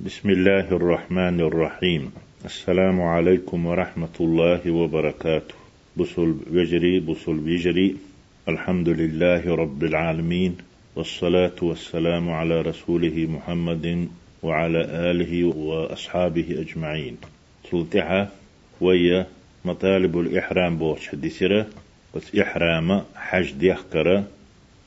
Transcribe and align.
بسم 0.00 0.30
الله 0.30 0.60
الرحمن 0.72 1.40
الرحيم 1.40 2.12
السلام 2.44 3.00
عليكم 3.02 3.66
ورحمة 3.66 4.16
الله 4.20 4.70
وبركاته 4.70 5.54
بصل 5.96 6.36
وجري 6.52 7.00
بصل 7.00 7.36
بيجري 7.38 7.96
الحمد 8.48 8.88
لله 8.88 9.54
رب 9.54 9.84
العالمين 9.84 10.56
والصلاة 10.96 11.58
والسلام 11.62 12.30
على 12.30 12.60
رسوله 12.60 13.26
محمد 13.30 14.08
وعلى 14.42 14.80
آله 15.10 15.44
وأصحابه 15.44 16.46
أجمعين 16.60 17.16
سلطحة 17.70 18.28
ويا 18.80 19.26
مطالب 19.64 20.18
الإحرام 20.18 20.78
بوش 20.78 21.14
ديسرة 21.14 21.66
بس 22.14 22.34
إحرام 22.36 23.02
حج 23.16 23.52
ديخكرة 23.52 24.24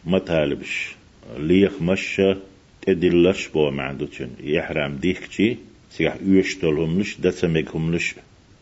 مطالبش 0.05 0.95
ليخ 1.37 1.81
مشة 1.81 2.37
تدلش 2.81 3.47
بو 3.47 3.71
معدوتشن 3.71 4.29
يحرام 4.43 4.95
ديخكشي 4.95 5.57
سيح 5.89 6.15
يشتلهملش 6.25 7.17
دسمكهملش 7.19 8.15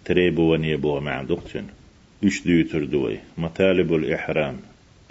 تريبو 0.06 0.54
وني 0.54 0.76
بو 0.76 1.00
معدوتشن 1.00 1.66
يش 2.24 2.44
ديوتر 2.44 2.84
دوي 2.84 3.18
مطالب 3.38 3.94
الإحرام 3.94 4.58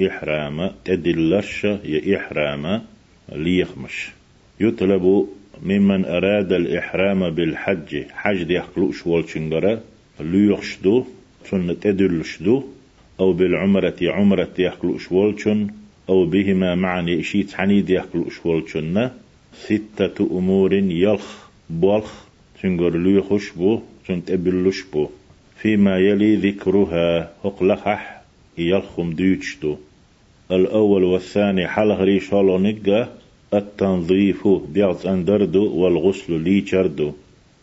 إحرام 0.06 0.70
تدلش 0.84 1.64
يا 1.64 2.16
إحرام 2.16 2.82
ليخمش 3.32 4.10
يطلب 4.60 5.28
ممن 5.62 6.04
أراد 6.04 6.52
الإحرام 6.52 7.30
بالحج 7.30 8.02
حج 8.10 8.42
دي 8.42 8.54
يخلوش 8.54 9.06
والشنجرة 9.06 9.80
ليخشدو 10.20 11.04
تن 11.50 11.80
تدلشدو 11.80 12.64
أو 13.20 13.32
بالعمرة 13.32 13.96
عمرة 14.02 14.54
يخلوش 14.58 15.12
والشن 15.12 15.66
أو 16.08 16.24
بهما 16.24 16.74
معني 16.74 17.20
إشيت 17.20 17.52
حنيد 17.54 17.90
يخلوش 17.90 18.46
والشن 18.46 19.10
ستة 19.52 20.38
أمور 20.38 20.74
يلخ 20.74 21.48
بولخ. 21.70 22.12
تنجر 22.62 22.96
ليخش 22.98 23.50
بو 23.50 23.80
تن 24.06 24.24
تبلش 24.24 24.82
بو. 24.92 25.08
فيما 25.56 25.98
يلي 25.98 26.36
ذكرها 26.36 27.32
هقلخح 27.44 28.22
يلخم 28.58 29.12
ديوتشتو 29.12 29.76
الأول 30.50 31.04
والثاني 31.04 31.68
حلغ 31.68 32.02
ريش 32.04 32.32
التنظيف 33.54 34.48
بيعز 34.48 35.06
أندردو 35.06 35.74
والغسل 35.74 36.40
لي 36.40 36.66
شردو 36.66 37.12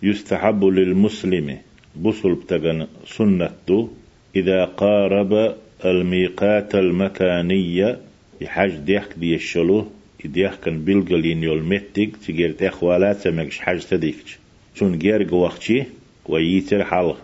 يستحب 0.03 0.63
للمسلم 0.63 1.57
بصل 2.01 2.33
بتغن 2.33 2.87
سنة 3.05 3.89
إذا 4.35 4.65
قارب 4.65 5.55
الميقات 5.85 6.75
المكانية 6.75 7.99
يحاج 8.41 8.71
ديخ 8.75 9.07
دي 9.17 9.35
الشلو 9.35 9.87
ديخ 10.25 10.55
كان 10.55 10.85
بلغلين 10.85 11.43
يول 11.43 11.63
متك 11.63 12.09
تجير 12.27 12.51
تخوالات 12.51 13.17
سمكش 13.17 13.59
حاج 13.59 13.85
تديكش. 13.85 14.37
شون 14.75 14.97
جير 14.97 15.35
وقتي 15.35 15.85
ويتر 16.25 16.83
حلق 16.83 17.17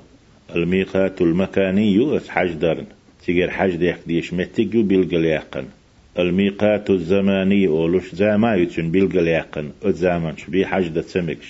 الميقات 0.56 1.22
المكاني 1.22 2.20
حاج 2.30 2.52
درن 2.52 2.86
تجير 3.28 3.50
حاج 3.50 3.76
ديخ 3.76 3.98
ديش 4.08 4.34
متك 4.34 4.76
بلغل 4.76 5.26
يقن 5.26 5.66
الميقات 6.20 6.90
الزماني 6.90 7.68
أولوش 7.68 8.16
زما 8.16 8.56
يتشن 8.56 8.92
بيلقى 8.92 9.26
يقن 9.26 9.72
الزمان 9.86 10.36
بي 10.48 10.66
حاجة 10.66 11.02
سمكش 11.02 11.48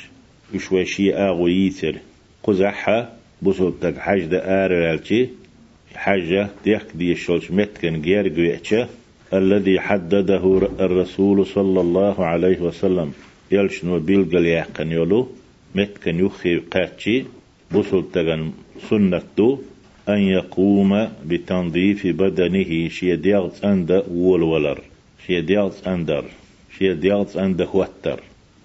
وشوي 0.55 0.85
شي 0.85 1.15
آغو 1.15 1.47
يتر 1.47 1.95
قزحها 2.43 3.13
بصوتك 3.41 3.97
حاجة 3.97 4.37
آرلالتي 4.37 5.29
حاجة 5.95 6.49
ديك 6.65 6.85
دي 6.95 7.11
الشولش 7.11 7.51
متكن 7.51 8.01
غير 8.01 8.27
قويتش 8.29 8.75
الذي 9.33 9.79
حدده 9.79 10.69
الرسول 10.79 11.45
صلى 11.45 11.81
الله 11.81 12.25
عليه 12.25 12.59
وسلم. 12.59 13.11
يلشنو 13.51 13.99
بيلقى 13.99 14.43
يقن 14.43 14.91
يولو؟ 14.91 15.27
متكن 15.75 16.25
يخي 16.25 16.55
قاتشي 16.57 17.23
بصوتك 17.71 18.39
سنة 18.89 19.59
أن 20.09 20.19
يقوم 20.19 21.07
بتنظيف 21.25 22.07
بدنه. 22.07 22.89
شي 22.89 23.15
ديغت 23.15 23.65
أند 23.65 24.03
ولولر 24.11 24.79
شي 25.27 25.41
ديغت 25.41 25.87
أندر. 25.87 26.25
شي 26.77 26.93
ديغت 26.93 27.35
أند 27.37 27.63
خوتر 27.63 28.19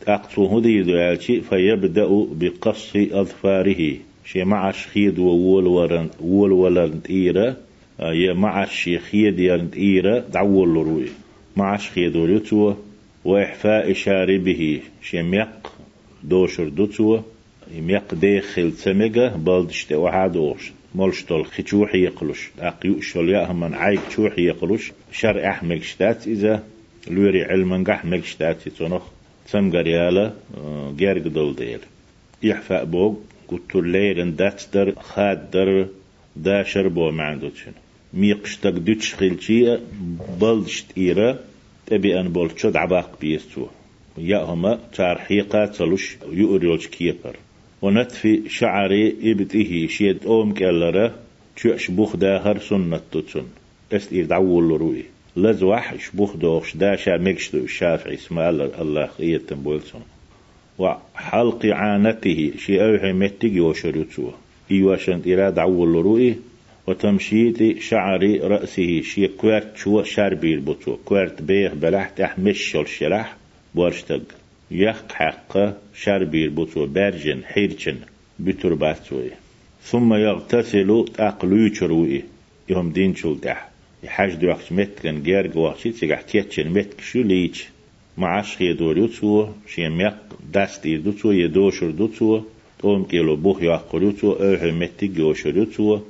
أقصو 0.08 0.46
هدي 0.46 0.82
دوالشي 0.82 1.40
فيبدأ 1.40 2.08
بقص 2.40 2.92
أظفاره. 2.96 3.96
شي 4.24 4.44
معش 4.44 4.86
خيد 4.86 5.18
وولورن 5.18 6.08
وولورن 6.20 7.00
إيرا 7.10 7.56
يا 8.00 8.32
معش 8.32 8.90
خيد 9.10 9.38
يرن 9.38 9.68
إيرا 9.76 10.18
دعول 10.18 10.68
روي. 10.68 11.08
معش 11.56 11.90
خيد 11.90 12.16
ولتو 12.16 12.74
وإحفاء 13.24 13.92
شاربه 13.92 14.80
شي 15.02 15.22
ميق 15.22 15.72
دوشر 16.22 16.68
دوتو 16.68 17.20
ميق 17.78 18.14
داخل 18.14 18.72
سمجة 18.72 19.28
بلدشت 19.36 19.92
وحاد 19.92 20.36
أوش 20.36 20.72
مولشتول 20.94 21.46
خيشوح 21.46 21.94
يقلش. 21.94 22.50
أقيو 22.58 23.00
شول 23.00 23.30
يأهم 23.30 23.74
عايك 23.74 24.00
شوح 24.10 24.38
يقلش. 24.38 24.92
شرع 25.12 25.50
أحمق 25.50 25.82
شتات 25.82 26.26
إذا 26.26 26.62
لوري 27.10 27.44
علما 27.44 27.84
أحمق 27.90 28.24
شتات 28.24 28.66
يتنخ. 28.66 29.02
تسمقر 29.46 29.86
يالا 29.86 30.32
جارق 30.98 31.22
دول 31.22 31.56
ديل 31.56 31.78
يحفأ 32.42 32.84
بوغ 32.84 33.14
قلت 33.48 33.76
الليل 33.76 34.36
داتستر 34.36 34.94
خادر 35.00 35.86
داشر 36.36 36.88
بو 36.88 37.10
معندوتشن 37.10 37.72
ميقشتك 38.16 38.72
دوتش 38.72 39.14
خلشي 39.14 39.78
بلدشت 40.40 40.86
إيرا 40.98 41.38
تبي 41.86 42.20
أن 42.20 42.28
بولشد 42.28 42.76
عباق 42.76 43.18
بيستو. 43.20 43.66
يأهما 44.18 44.78
تارحيقات 44.94 45.74
سلوش 45.74 46.16
يؤريوش 46.32 46.86
كيبر. 46.86 47.36
ونتفي 47.82 48.42
شعري 48.48 49.16
إبته 49.22 49.86
شيد 49.90 50.18
أوم 50.26 50.52
كالرة 50.52 51.14
تشوش 51.56 51.90
بوخ 51.90 52.16
داخر 52.16 52.58
سنة 52.58 53.00
تتسن 53.12 53.44
إست 53.92 54.12
إير 54.12 54.24
دعول 54.24 54.80
روي. 54.80 55.02
لزوح 55.36 55.94
شبوخ 56.00 56.36
دوخش 56.36 56.76
داشا 56.76 57.16
مكشتو 57.16 57.58
الشافعي 57.58 58.14
اسم 58.14 58.38
الله 58.38 59.08
إيتن 59.20 59.56
بولسن 59.56 60.00
وحلق 60.78 61.66
عانته 61.66 62.52
شي 62.58 62.84
أوحي 62.84 63.12
متجي 63.12 63.60
وشريتسوه 63.60 64.34
إيواشن 64.70 65.20
إيرا 65.26 65.50
دعول 65.50 65.94
روي. 65.94 66.34
وتمشيط 66.86 67.78
شعر 67.78 68.22
رأسه. 68.42 69.02
شي 69.02 69.28
كوارت 69.28 69.76
شو 69.76 70.02
شاربير 70.02 70.60
بوتو. 70.60 70.96
كوارت 70.96 71.42
بيخ 71.42 71.74
بلحت 71.74 72.20
أحمش 72.20 72.76
الشرح 72.76 73.36
بورشتق. 73.74 74.22
يخ 74.70 75.02
حق 75.12 75.52
شربير 75.94 76.50
بوتو. 76.50 76.86
برجن 76.86 77.40
حيرچن 77.44 77.96
بتر 78.38 78.74
باتوي. 78.74 79.30
ثم 79.82 80.14
يغتسل 80.14 81.04
أقلو 81.18 81.68
چروي 81.68 82.22
يوم 82.68 82.92
دين 82.92 83.14
تح. 83.42 83.76
يحاج 84.06 84.44
وقت 84.44 84.72
متكن 84.72 85.22
جيرج 85.22 85.56
وقت 85.56 85.88
تيجح 85.88 86.20
تيتشن 86.20 86.68
متك 86.68 87.00
شو 87.00 87.22
ليش 87.22 87.68
معاش 88.18 88.56
خي 88.56 88.72
دوريو 88.72 89.06
تو 89.06 89.48
شي 89.68 89.88
ميق 89.88 90.16
دستي 90.54 90.96
دو 90.96 91.12
تو 91.12 91.32
يدوشر 91.32 91.90
دو 91.90 92.06
تو 92.06 92.40
توم 92.78 93.04
كيلو 93.04 93.36
بوخ 93.36 93.62
يقلو 93.62 94.10
تو 94.10 94.32
أوه 94.32 94.72
متك 94.72 95.04
جوشر 95.04 95.64
تو 95.64 96.00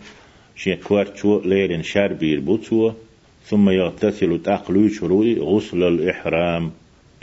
شي 0.57 0.77
كوارتشو 0.77 1.41
ليرن 1.45 1.83
شربير 1.83 2.41
بوتو 2.41 2.93
ثم 3.49 3.71
يغتسل 3.71 4.43
تقلو 4.43 4.89
چروي 4.89 5.39
غسل 5.41 5.83
الإحرام. 5.83 6.71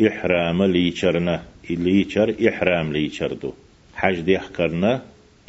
إحرام 0.01 0.63
ليشرنا 0.63 1.43
ليشر 1.69 2.35
إحرام 2.47 2.93
ليشردو 2.93 3.51
ديخ 4.03 4.51
كرنا 4.55 5.01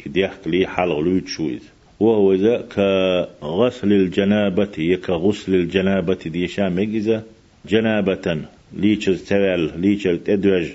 ديخ 0.05 0.31
لي 0.45 0.67
حلق 0.67 0.99
لوتشويز 0.99 1.63
وهو 1.99 2.33
إذا 2.33 2.55
كغسل 2.75 3.93
الجنابة 3.93 4.75
يك 4.77 5.09
غسل 5.09 5.55
الجنابة 5.55 6.21
دي 6.25 6.47
شامجزة 6.47 7.23
جنابة 7.69 8.41
ليشر 8.73 9.15
تول 9.15 9.71
ليشر 9.81 10.15
تدوج 10.15 10.67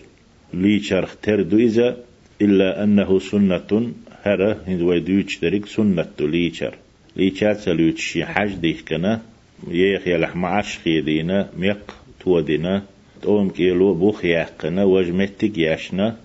ليشر 0.55 1.05
اختردو 1.05 1.57
إذا 1.57 1.97
إلا 2.43 2.85
أنه 2.85 3.19
سنة 3.19 3.93
هرا 4.23 4.57
هندو 4.67 4.99
دوتش 4.99 5.39
دريك 5.39 5.67
سنة 5.67 6.15
ليشر 6.21 6.75
ليشر 7.17 7.55
سلوتشي 7.55 8.25
حج 8.25 8.55
ديخ 8.55 8.81
كنا 8.89 9.21
يخ 9.69 10.09
يلح 10.09 10.37
معش 10.37 10.79
خيدينا 10.79 11.51
ميق 11.57 11.95
تودينا 12.21 12.83
توم 13.23 13.51
كيلو 13.51 13.95
بوخ 13.95 14.25
يحقنا 14.25 14.85
وجمتك 14.85 15.59
ياشنا 15.59 16.17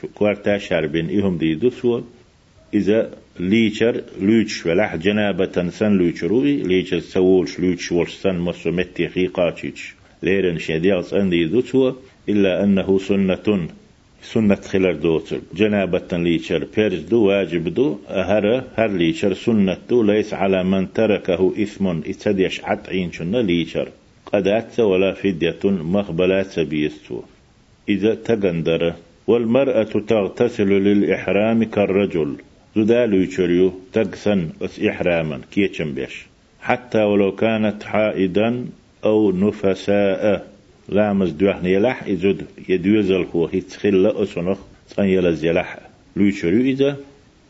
شو 0.00 0.08
كوارتا 0.14 0.58
شاربين 0.58 1.20
إهم 1.20 1.38
ديدو 1.38 1.70
سوى 1.70 2.04
إذا 2.74 3.10
ليشر 3.40 4.02
لوش 4.20 4.66
ولح 4.66 4.96
جنابة 4.96 5.70
سن 5.70 5.92
لوشروي 5.92 6.56
ليشر 6.62 7.00
سوولش 7.00 7.60
لوش 7.60 7.92
ورش 7.92 8.14
سن 8.14 8.38
مصر 8.38 8.70
متي 8.70 9.08
خيقاتيش 9.08 9.94
ليرن 10.22 10.58
شديغس 10.58 11.14
أن 11.14 11.30
ديدو 11.30 11.60
سوى 11.60 11.96
إلا 12.28 12.64
أنه 12.64 12.98
سنة 12.98 13.68
سنة 14.22 14.54
خلر 14.54 14.92
دوتر 14.92 15.40
جنابة 15.54 16.08
ليشر 16.12 16.66
بيرز 16.76 17.00
دو 17.00 17.24
واجب 17.24 17.74
دو. 17.74 17.98
أهر 18.08 18.64
هر 18.76 18.90
ليشر 18.90 19.34
سنة 19.34 19.78
دو. 19.88 20.02
ليس 20.02 20.34
على 20.34 20.64
من 20.64 20.92
تركه 20.92 21.52
إثم 21.62 21.86
إتديش 21.88 22.64
عطعين 22.64 23.12
شن 23.12 23.36
ليشر 23.36 23.88
قدات 24.32 24.80
ولا 24.80 25.12
فدية 25.12 25.62
مقبلات 25.64 26.60
بيستو 26.60 27.22
إذا 27.88 28.14
تقندر 28.14 28.94
والمرأة 29.26 29.92
تغتسل 30.08 30.68
للإحرام 30.68 31.64
كالرجل. 31.64 32.36
زدال 32.76 33.14
يشريو 33.22 33.72
تقسن 33.92 34.48
اس 34.62 34.80
إحراما 34.80 35.40
كيتشم 35.52 35.92
بيش 35.94 36.26
حتى 36.60 36.98
ولو 36.98 37.32
كانت 37.32 37.82
حائدا 37.82 38.66
أو 39.04 39.32
نفساء 39.32 40.46
لامز 40.88 41.30
دوحن 41.30 41.66
يلح 41.66 42.02
إزود 42.08 42.44
يدوزل 42.68 43.26
هو 43.34 43.46
هيتخل 43.46 44.06
أسنخ 44.06 44.58
صن 44.88 45.04
يلز 45.04 45.44
يلح. 45.44 45.78
ليشريو 46.16 46.60
إذا؟ 46.60 46.96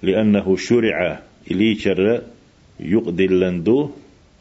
لأنه 0.02 0.56
شرع 0.56 1.20
إليشر 1.50 2.22
يقدل 2.80 3.40
لندو 3.40 3.90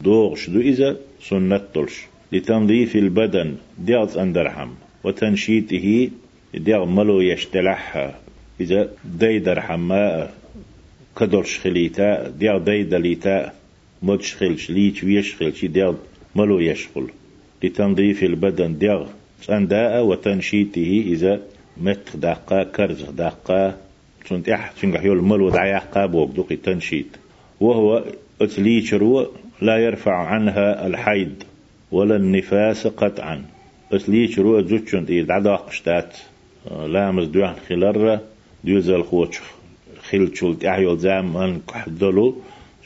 دوغش 0.00 0.50
دو 0.50 0.60
إذا؟ 0.60 0.96
سنة 1.20 1.60
طلش. 1.74 2.06
لتنظيف 2.32 2.96
البدن 2.96 3.54
ديغز 3.78 4.16
أندرحم. 4.18 4.70
وتنشيطه 5.04 6.10
ديغ 6.54 6.84
ملو 6.84 7.20
يشتلح. 7.20 8.14
إذا؟ 8.60 8.88
ديدر 9.04 9.60
حماء 9.60 10.34
كدرش 11.18 11.58
خليتا 11.58 12.28
ديغ 12.28 12.58
ديدليتا 12.58 13.52
مدشخلش 14.02 14.70
ليش 14.70 15.04
ويشخلش 15.04 15.64
ديغ 15.64 15.94
ملو 16.36 16.58
يشخل 16.60 17.06
لتنظيف 17.62 18.22
البدن 18.22 18.78
ديغ 18.78 19.06
صنداء 19.42 20.04
وتنشيطه 20.04 21.02
إذا 21.06 21.40
مت 21.76 22.16
دقا 22.16 22.62
كرز 22.62 23.02
دقا 23.02 23.76
تنت 24.28 24.48
إح 24.48 24.72
تنجح 24.72 25.04
يول 25.04 25.22
ملو 25.22 25.50
دعيا 25.50 25.78
قابوك 25.78 26.30
دوقي 26.30 26.56
تنشيط. 26.56 27.06
وهو 27.60 28.04
أتليشرو 28.40 29.26
لا 29.62 29.76
يرفع 29.76 30.16
عنها 30.16 30.86
الحيد 30.86 31.44
ولا 31.92 32.16
النفاس 32.16 32.86
قطعا. 32.86 33.44
أتليشرو 33.92 34.60
زوتشن 34.60 35.04
إيه 35.08 35.22
دعدا 35.22 35.56
قشتات 35.56 36.16
لامز 36.70 37.26
دوحن 37.26 37.54
خلرة 37.68 38.20
ديوزل 38.64 39.02
خوش 39.02 39.40
خيل 40.10 40.36
شول 40.36 40.58
تعيول 40.58 40.98
زام 40.98 41.34
من 41.34 41.60
كحدلو. 41.68 42.36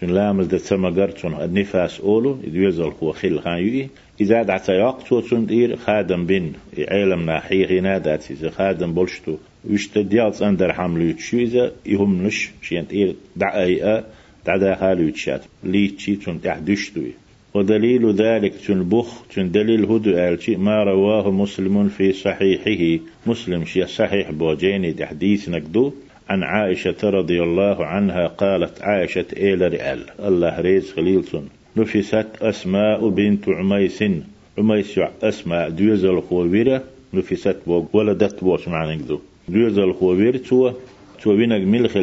شن 0.00 0.10
لامز 0.10 0.46
ده 0.46 0.58
سمجر 0.58 1.10
شن 1.16 1.34
النفاس 1.34 2.00
أولو 2.00 2.32
ديوزل 2.34 2.90
خو 2.90 3.12
خيل 3.12 3.40
خايوي 3.40 3.88
إذا 4.20 4.42
دعت 4.42 4.68
يقصو 4.68 5.22
شن 5.22 5.46
دير 5.46 5.76
خادم 5.76 6.26
بين 6.26 6.52
عالم 6.88 7.26
ناحي 7.26 7.64
غينا 7.64 7.98
دات 7.98 8.30
إذا 8.30 8.50
خادم 8.50 8.92
بولشتو 8.92 9.36
وشت 9.70 9.98
ديالس 9.98 10.42
أندر 10.42 10.72
حملو 10.72 11.18
شو 11.18 11.36
إذا 11.36 11.72
يهم 11.86 12.26
نش 12.26 12.50
شين 12.62 12.88
تير 12.88 13.14
دعايا 13.36 14.04
دعدا 14.46 14.74
خالو 14.74 15.08
يتشات 15.08 15.42
ليتشي 15.64 16.20
شن 16.24 16.40
تحدشتوي 16.40 17.12
ودليل 17.54 18.12
ذلك 18.14 18.54
تنبخ 18.66 19.08
دليل 19.36 19.84
هدو 19.84 20.10
آلتي 20.10 20.56
ما 20.56 20.84
رواه 20.84 21.30
مسلم 21.30 21.88
في 21.88 22.12
صحيحه 22.12 23.02
مسلم 23.26 23.64
شيء 23.64 23.86
صحيح 23.86 24.30
بوجيني 24.30 25.06
حديث 25.06 25.48
نقدو 25.48 25.92
عن 26.30 26.42
عائشة 26.42 26.96
رضي 27.04 27.42
الله 27.42 27.86
عنها 27.86 28.26
قالت 28.26 28.82
عائشة 28.82 29.26
إلى 29.32 29.68
رئال 29.68 30.00
الله 30.20 30.60
ريز 30.60 30.92
خليلسون 30.92 31.48
نفست 31.76 32.26
أسماء 32.42 33.08
بنت 33.08 33.48
عميس. 33.48 34.04
عميس 34.58 35.00
أسماء 35.22 35.70
دوزل 35.70 36.22
خوبيرة 36.22 36.82
نفست 37.14 37.56
بوغ 37.66 37.84
ولدت 37.92 38.44
بوش 38.44 38.68
معنى 38.68 38.96
نقدو 38.96 39.18
دوزل 39.48 39.92
خوبير 39.92 40.36
تو 40.36 40.72
تو 41.22 41.36
بينك 41.36 41.66
ملخ 41.66 41.98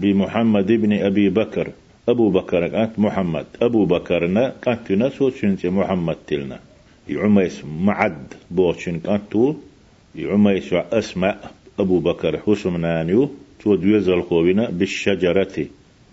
بمحمد 0.00 0.72
بن 0.72 0.92
أبي 0.92 1.28
بكر. 1.28 1.68
أبو 2.08 2.30
بكر 2.30 2.82
أنت 2.82 2.98
محمد. 2.98 3.46
أبو 3.62 3.84
بكرنا 3.84 4.52
أنت 4.68 4.92
نسو 4.92 5.30
شنت 5.30 5.66
محمد 5.66 6.16
تلنا. 6.26 6.58
يعميس 7.08 7.62
معد 7.86 8.26
بوشن 8.50 9.00
أنتو 9.08 9.54
يعميس 10.14 10.72
أسماء 10.72 11.50
أبو 11.78 11.98
بكر 11.98 12.38
حسمنانيو 12.46 13.30
تو 13.66 13.74
دويز 13.74 14.08
الخوبنا 14.08 14.70
بالشجرة. 14.70 15.66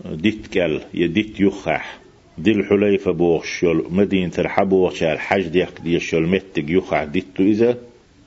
ديت 0.04 0.46
كال 0.46 0.80
يديت 0.94 1.40
يخح 1.40 1.98
دي 2.38 2.50
الحليفة 2.50 3.12
بوغشول 3.12 3.84
مدينة 3.90 4.32
الحبو 4.38 4.86
وشال 4.86 5.18
حج 5.18 5.46
ديك 5.48 5.80
دي 5.84 5.96
الشول 5.96 6.26
متك 6.26 6.70
يخح 6.70 7.04
ديتو 7.04 7.42
إذا 7.42 7.78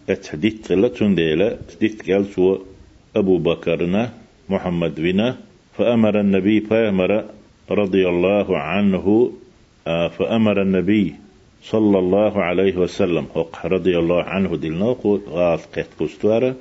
اتحديت 0.10 0.72
لتون 0.72 1.16
ديلا 1.16 1.58
ديت 1.80 2.02
كال 2.02 2.32
تو 2.34 2.58
أبو 3.16 3.38
بكرنا 3.38 4.14
محمد 4.50 4.96
بنا. 4.96 5.38
فأمر 5.78 6.20
النبي 6.20 6.60
فأمر 6.60 7.26
رضي 7.72 8.08
الله 8.08 8.58
عنه 8.58 9.32
آه، 9.88 10.08
فأمر 10.08 10.62
النبي 10.62 11.16
صلى 11.64 12.00
الله 12.00 12.34
عليه 12.42 12.78
وسلم. 12.78 13.26
رضي 13.66 13.98
الله 13.98 14.24
عنه 14.24 14.56
دلنوق 14.56 15.22
غاث 15.30 15.66
قيت 15.76 15.88
كستوارة 16.00 16.56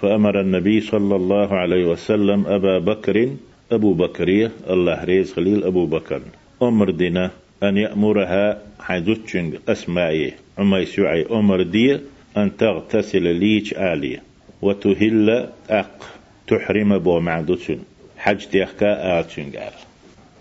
فأمر 0.00 0.40
النبي 0.40 0.80
صلى 0.80 1.16
الله 1.16 1.54
عليه 1.54 1.84
وسلم 1.86 2.46
أبا 2.46 2.78
بكر 2.78 3.30
أبو 3.72 3.94
بكرية 3.94 4.50
الله 4.70 5.04
ريز 5.04 5.32
خليل 5.32 5.64
أبو 5.64 5.86
بكر 5.86 6.22
أمر 6.62 6.90
دينا 6.90 7.30
أن 7.62 7.76
يأمرها 7.76 8.62
حيدوتشن 8.80 9.52
أسمائي 9.68 10.32
عمي 10.58 10.86
سعي 10.86 11.26
أمر 11.30 11.62
دي 11.62 11.98
أن 12.36 12.56
تغتسل 12.56 13.34
ليش 13.34 13.74
آلية 13.74 14.22
وتهل 14.62 15.48
أق 15.70 16.04
تحرم 16.46 16.98
بو 16.98 17.20
معدوتشن 17.20 17.78
حج 18.18 18.46
ديخكا 18.52 19.20
آتشن 19.20 19.50
قال 19.50 19.72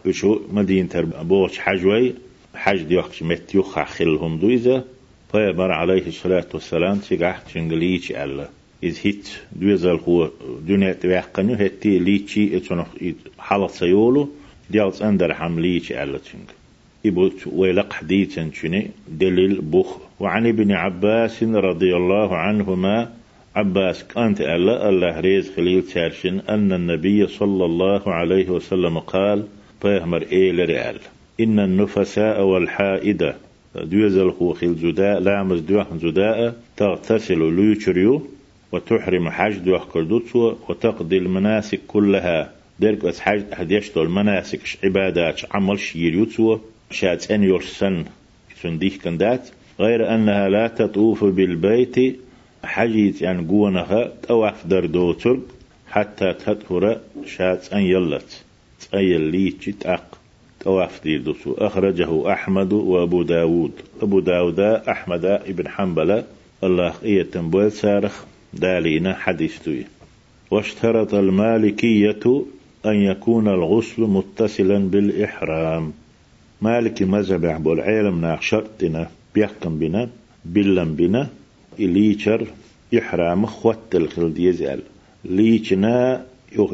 وشو 0.06 0.40
مدينة 0.52 1.02
بوش 1.22 1.60
حجوي 1.60 2.14
حج 2.56 2.82
ديوخش 2.84 3.24
مت 3.24 3.56
يخ 3.56 3.80
خلهم 3.80 4.38
دويزة 4.40 4.84
فيبر 5.32 5.72
عليه 5.72 6.08
الصلاة 6.08 6.48
والسلام 6.54 6.98
تيقح 6.98 7.40
تشنجليش 7.40 8.12
ألا 8.12 8.50
إذ 8.84 8.98
هيت 9.04 9.30
دويزة 9.52 9.92
هو 9.92 10.30
دنيا 10.68 10.94
تويقنو 10.94 11.54
هتي 11.54 12.00
ليتشي 12.00 12.58
اتنو 12.58 12.84
حلط 13.40 13.72
سيولو 13.72 14.30
ديالس 14.70 15.02
أندر 15.02 15.34
حمليش 15.34 15.92
ألا 15.92 16.18
تشنج 16.18 16.50
إبوت 17.06 17.48
ويلق 17.48 17.94
حديثا 17.94 18.50
شني 18.54 18.92
دليل 19.08 19.62
بوخ. 19.62 19.98
وعن 20.20 20.48
ابن 20.48 20.72
عباس 20.72 21.44
رضي 21.44 21.96
الله 21.96 22.36
عنهما 22.38 23.12
عباس 23.56 24.04
كانت 24.04 24.42
ألا 24.42 24.90
الله 24.90 25.20
ريز 25.20 25.52
خليل 25.56 25.82
تارشن 25.82 26.40
أن 26.40 26.74
النبي 26.74 27.28
صلى 27.28 27.66
الله 27.66 28.02
عليه 28.08 28.50
وسلم 28.50 29.00
قال 29.00 29.44
بيهمر 29.84 30.26
إيل 30.32 30.70
رئال 30.70 30.98
إن 31.40 31.60
النفساء 31.60 32.44
والحائدة. 32.44 33.36
دوزل 33.76 34.34
هو 34.42 34.54
خيل 34.54 34.76
زداء 34.76 35.20
لامز 35.20 35.60
دوح 35.60 35.88
زداء 36.02 36.56
تغتسل 36.78 37.54
ليشريو 37.54 38.22
وتحرم 38.72 39.30
حج 39.30 39.58
دوح 39.58 39.84
وتقضي 40.70 41.18
المناسك 41.18 41.80
كلها. 41.88 42.52
ديرك 42.80 43.06
بس 43.06 43.20
حج 43.20 43.44
هديشتو 43.54 44.02
المناسك 44.02 44.60
عبادات 44.84 45.42
عمل 45.52 45.80
شيريوتسو 45.80 46.58
شات 46.92 47.32
أن 47.32 47.44
يرسن 47.44 48.06
سنديك 48.62 49.04
كندات. 49.04 49.50
غير 49.80 50.16
أنها 50.16 50.50
لا 50.50 50.68
تطوف 50.68 51.24
بالبيت. 51.24 52.20
حجيت 52.64 53.22
يعني 53.22 53.48
قونها 53.48 54.12
توقف 54.28 54.68
دردوتر 54.68 55.40
حتى 55.88 56.34
تطهر 56.34 57.00
شات 57.26 57.74
أن 57.74 57.82
يلت. 57.82 58.44
أي 58.94 59.16
اللي 59.16 59.54
أق. 59.86 60.18
تواف 60.60 61.04
ديدوسو 61.04 61.54
أخرجه 61.54 62.34
أحمد 62.34 62.74
وأبو 62.74 63.24
داود. 63.24 63.72
أبو 64.02 64.20
داود 64.20 64.60
أحمد 64.60 65.26
ابن 65.26 65.68
حنبل 65.68 66.24
الله 66.64 66.94
إيه 67.04 67.24
تنبول 67.24 67.72
سارخ. 67.72 68.29
دالينا 68.54 69.14
حديثتوي 69.14 69.86
واشترط 70.52 71.14
المالكية 71.14 72.44
أن 72.86 72.96
يكون 72.96 73.48
الغسل 73.48 74.02
متصلا 74.02 74.78
بالإحرام. 74.78 75.94
مالك 76.62 77.02
مذهب 77.02 77.46
عبو 77.46 77.74
العالم 77.74 78.22
ناخ 78.22 78.42
شرطنا 78.42 79.10
بيحكم 79.36 79.80
بنا 79.80 80.10
بلن 80.46 80.96
بنا 80.96 81.30
إليشر 81.80 82.48
إحرام 82.98 83.46
خوات 83.46 83.96
الخلد 83.96 84.40
يزال. 84.40 84.82
ليشنا 85.26 86.26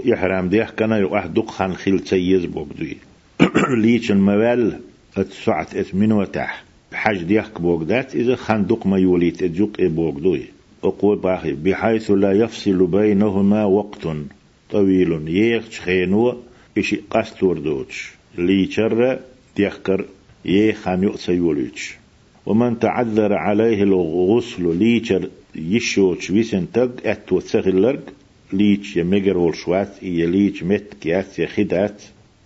يحرم 0.06 0.50
ديح 0.50 0.70
كان 0.70 0.92
يقح 0.92 1.26
دق 1.26 1.50
خان 1.50 1.74
خيل 1.74 2.00
تسيز 2.00 2.46
بوغدوي. 2.46 2.98
ليش 3.82 4.12
الموال 4.12 4.80
اتسعت 5.18 5.76
ات 5.76 5.96
من 5.96 6.12
وتح 6.12 6.64
حج 6.94 7.24
ديح 7.24 7.50
بوغدات 7.60 8.16
إذا 8.16 8.36
خان 8.36 8.66
دق 8.66 8.88
ما 8.88 8.98
يوليت 8.98 9.44
اتجوق 9.44 9.72
اي 9.80 9.88
بوغدوي 9.88 10.55
أقول 10.86 11.18
باخي 11.18 11.54
بحيث 11.54 12.12
لا 12.12 12.32
يفصل 12.32 12.88
بينهما 12.88 13.66
وقت 13.66 14.08
طويل. 14.72 15.28
يخش 15.28 15.80
خينو 15.80 16.38
إشي 16.78 17.02
قستور 17.10 17.58
دوتش. 17.60 18.12
ليشر 18.38 19.20
ديحكر 19.58 20.06
يخان 20.46 21.04
يؤسى 21.04 21.32
يوليتش 21.32 21.96
ومن 22.46 22.80
تعذر 22.80 23.34
عليه 23.34 23.84
الغسل 23.84 24.78
ليشر 24.78 25.30
يشوتش 25.56 26.32
ويسن 26.32 26.72
تق 26.72 26.92
أتو 27.06 27.40
تسغلرق 27.40 28.04
ليش 28.54 28.98
يمجر 28.98 29.38
والشوات 29.38 30.04
إيا 30.04 30.28
ليش 30.28 30.64
مت 30.64 30.94
كيات 31.02 31.40
يا 31.40 31.48
خدات. 31.48 32.04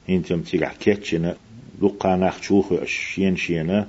أنتم 0.10 0.42
تيجع 0.42 0.74
كيتشنا 0.74 1.36
لقا 1.82 2.16
ناخشوخ 2.16 2.72
الشين 2.72 3.36
شينا 3.36 3.88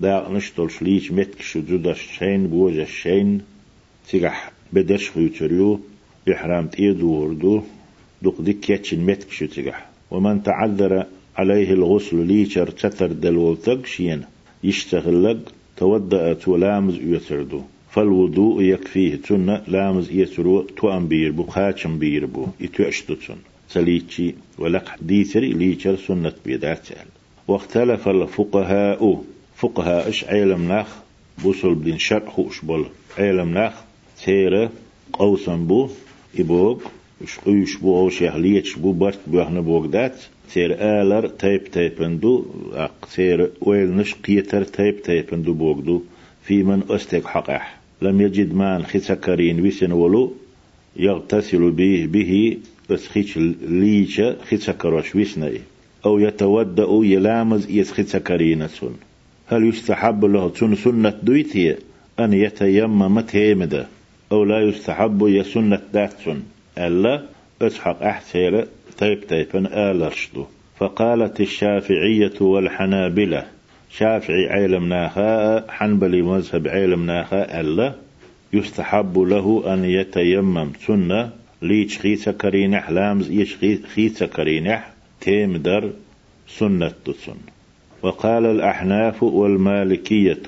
دا 0.00 0.28
نشتولش 0.30 0.82
ليش 0.82 1.12
مت 1.12 1.34
كشو 1.34 1.60
جودا 1.68 1.94
شين 1.94 2.46
بوجا 2.46 2.84
تيجع 4.08 4.34
بدش 4.72 5.10
خيوتريو 5.10 5.80
إحرام 6.32 6.66
تيدور 6.66 7.32
دو 7.32 7.62
دوق 8.22 8.40
ديك 8.40 8.70
يتشن 8.70 9.00
متك 9.06 9.30
شتقح 9.32 9.86
ومن 10.10 10.42
تعذر 10.42 11.06
عليه 11.36 11.72
الغسل 11.72 12.26
ليشر 12.26 12.70
تتر 12.70 13.12
دلول 13.12 13.58
شين 13.84 14.22
يشتغل 14.64 15.24
لك 15.24 15.40
تودأت 15.76 16.48
ولامز 16.48 16.94
يتردو 16.94 17.62
فالوضوء 17.92 18.62
يكفيه 18.62 19.16
تن 19.16 19.60
لامز 19.68 20.10
يترو 20.10 20.62
تو 20.62 20.96
أمبير 20.96 21.30
بو 21.32 21.42
خاتم 21.42 21.98
بير 21.98 22.26
بو. 22.26 22.46
يتو 22.60 22.82
أشتتن 22.82 23.36
سليتشي 23.68 24.34
ولق 24.58 24.96
ديتر 25.00 25.40
ليشر 25.40 25.96
سنة 25.96 26.32
بيدات 26.44 26.88
واختلف 27.48 28.08
الفقهاء. 28.08 29.24
فقهاء 29.56 30.08
اش 30.08 30.24
علم 30.24 30.68
ناخ. 30.68 30.86
بوصل 31.42 31.74
بين 31.74 31.98
شرح 31.98 32.38
وش 32.38 32.60
بول. 32.60 32.86
علم 33.18 33.48
ناخ. 33.54 33.72
تيرة 34.24 34.70
قوسا 35.12 35.56
بو 35.56 35.88
إبوغ 36.38 36.78
وش 37.22 37.38
قيش 37.38 37.76
بو 37.76 37.98
أو 38.00 38.10
شهليتش 38.10 38.76
بو 38.76 38.92
برت 38.92 39.18
بو 39.26 39.42
إحنا 39.42 39.60
بوغ 39.60 39.86
دات 39.86 40.16
سير 40.48 40.76
آلر 40.80 41.26
تايب 41.26 41.64
تايبندو 41.64 42.46
أق 42.72 43.08
سير 43.08 43.50
ويل 43.60 43.96
نش 43.96 44.14
قيتر 44.14 44.64
تايب 44.64 45.02
تايبندو 45.02 45.52
بوغدو 45.52 46.02
في 46.44 46.62
من 46.62 46.82
أستك 46.90 47.26
حقح 47.26 47.78
لم 48.02 48.20
يجد 48.20 48.54
مان 48.54 48.84
خسكرين 48.84 49.60
ويسن 49.60 49.92
ولو 49.92 50.32
يغتسل 50.96 51.70
به 51.70 52.08
به 52.12 52.58
بس 52.90 53.08
خيش 53.08 53.38
ليشة 53.68 54.36
خسكروش 54.44 55.14
ويسنئ 55.14 55.58
أو 56.06 56.18
يتودأ 56.18 56.88
يلامز 56.90 57.70
يسخسكرين 57.70 58.68
سن 58.68 58.94
هل 59.46 59.68
يستحب 59.68 60.24
له 60.24 60.52
سن 60.54 60.74
سنة 60.74 61.14
دويتي 61.22 61.76
أن 62.20 62.32
يتيمم 62.32 63.20
تيمده 63.20 63.86
أو 64.32 64.44
لا 64.44 64.60
يستحب 64.60 65.22
يسنة 65.26 65.80
ذات 65.92 66.12
سن 66.24 66.42
ألا 66.78 67.22
أسحق 67.62 68.02
أحسير 68.02 68.66
تيب 68.98 69.26
تيبن 69.26 69.66
آلرشدو 69.66 70.44
فقالت 70.76 71.40
الشافعية 71.40 72.32
والحنابلة 72.40 73.46
شافعي 73.90 74.48
علمناها 74.50 75.64
حنبلي 75.70 76.22
مذهب 76.22 76.68
علمناها 76.68 77.60
ألا 77.60 77.94
يستحب 78.52 79.18
له 79.18 79.74
أن 79.74 79.84
يتيمم 79.84 80.72
سنة 80.86 81.30
ليش 81.62 81.98
خيسة 81.98 82.32
كرينح 82.32 82.90
لامز 82.90 83.30
يش 83.30 83.56
خيسة 83.94 84.26
كرينح 84.26 84.92
تيم 85.20 85.56
در 85.56 85.90
سنة 86.48 86.92
سن 87.26 87.36
وقال 88.02 88.46
الأحناف 88.46 89.22
والمالكية 89.22 90.42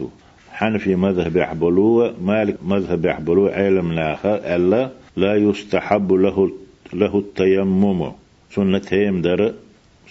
حنفي 0.58 0.94
مذهب 0.94 1.36
يحبلو 1.36 2.12
مالك 2.22 2.56
مذهب 2.64 3.04
يحبلو 3.04 3.46
علمناها 3.46 4.56
ألا 4.56 4.90
لا 5.16 5.34
يستحب 5.36 6.12
له 6.12 6.52
له 6.92 7.18
التيمم 7.18 8.12
سنة 8.54 8.82
هيم 8.90 9.22
در 9.22 9.54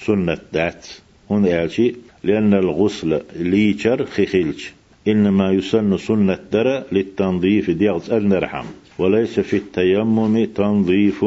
سنة 0.06 0.38
دات 0.54 0.88
هون 1.32 1.46
يالشي 1.46 1.96
لأن 2.24 2.54
الغسل 2.54 3.22
ليشر 3.36 4.06
خخيلش 4.06 4.74
إنما 5.08 5.52
يسن 5.52 5.98
سنة 5.98 6.40
در 6.52 6.84
للتنظيف 6.92 7.70
ديغز 7.72 8.12
النرحم 8.12 8.66
وليس 9.00 9.40
في 9.40 9.58
التيمم 9.58 10.46
تنظيف 10.46 11.26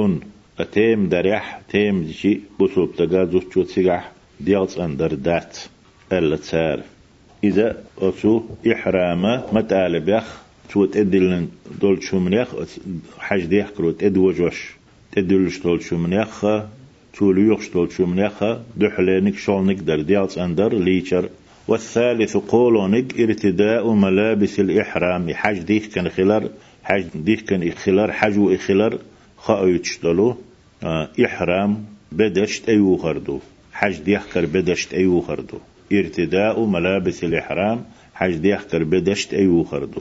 أتيم 0.61 1.09
دريح 1.09 1.61
تيم 1.69 2.03
جي 2.03 2.41
بسوب 2.61 2.97
تقازو 2.97 3.39
تشو 3.39 3.63
تسيقح 3.63 4.13
ديغز 4.41 4.79
أندر 4.79 5.15
دات 5.15 5.59
ألا 6.13 6.37
تسار 6.37 6.81
إذا 7.45 7.77
أتو 7.99 8.43
إحرامة 8.73 9.45
متالب 9.53 10.09
يخ 10.09 10.43
تو 10.73 10.87
تدلن 10.87 11.49
دول 11.81 12.03
شومنيخ 12.03 12.49
حاج 13.19 13.45
ديح 13.45 13.69
كرو 13.77 13.91
تد 13.91 14.17
وجوش 14.17 14.77
تدلش 15.13 15.59
دول 15.59 15.83
شومنيخ 15.83 16.45
توليوخ 17.15 17.61
دول 17.75 17.93
شومنيخ 17.93 18.45
دحلينك 18.77 19.37
شولنك 19.37 19.79
در 19.79 20.01
ديالس 20.01 20.39
أندر 20.39 20.75
ليشر 20.75 21.29
والثالث 21.69 22.37
قولونك 22.37 23.21
ارتداء 23.21 23.93
ملابس 23.93 24.61
الإحرام. 24.61 25.35
حاج 25.35 25.59
ديح 25.59 25.87
كان 25.87 26.09
خلال 26.09 26.51
حاج 26.85 27.07
ديح 27.15 27.41
كان 27.41 27.73
خلال 27.73 28.13
حاج 28.13 28.39
وإخلال 28.39 28.99
خاويتش 29.37 29.99
دولو 30.03 30.37
آه 30.83 31.09
إحرام 31.25 31.85
بدشت 32.13 32.69
أيو 32.69 32.97
خردو 32.97 33.41
حاج 33.73 34.01
ديح 34.01 34.25
كر 34.35 34.47
بدشت 34.47 34.95
أيو 34.95 35.21
خردو 35.21 35.59
ارتداء 35.93 36.65
ملابس 36.65 37.25
الإحرام 37.25 37.85
حاج 38.15 38.37
ديح 38.37 38.63
كر 38.63 38.85
بدشت 38.85 39.35
أيو 39.35 39.65
خردو 39.65 40.01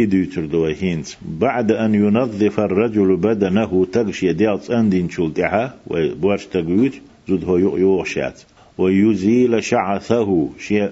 إدو 0.00 0.64
هينز. 0.64 1.16
بعد 1.22 1.72
أن 1.72 1.94
ينظف 1.94 2.60
الرجل 2.60 3.16
بدنه 3.16 3.86
تغشي 3.92 4.32
ديالس 4.32 4.70
أندين 4.70 5.08
شلتها 5.10 5.74
وبوارش 5.86 6.44
تقويت 6.46 6.94
زود 7.28 7.44
هو 7.44 7.56
يوغشات 7.56 8.42
ويزيل 8.78 9.64
شعثه 9.64 10.48
شيء 10.58 10.90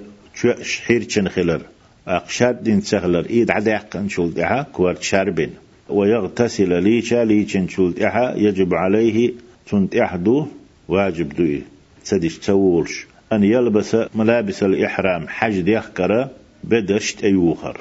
شحير 0.63 1.29
خلر. 1.29 1.63
أقشاد 2.09 2.65
دين 2.65 2.81
سهلر 2.81 3.27
إيد 3.31 3.51
عداق 3.51 3.97
أن 3.97 4.09
شلتها 4.09 4.67
كوارت 4.73 5.03
شاربين. 5.03 5.51
ويغتسل 5.89 6.83
ليشا 6.83 7.25
ليشن 7.25 7.69
شلتها 7.69 8.35
يجب 8.37 8.75
عليه 8.75 9.33
تنتحدو 9.71 10.47
واجب 10.89 11.29
دوي 11.29 11.63
سدش 12.03 12.39
تولش 12.39 13.07
أن 13.35 13.45
يلبس 13.45 13.97
ملابس 14.15 14.63
الإحرام. 14.63 15.29
حج 15.29 15.61
ديخكرة 15.61 16.31
بدشت 16.65 17.25
أيوخر 17.25 17.81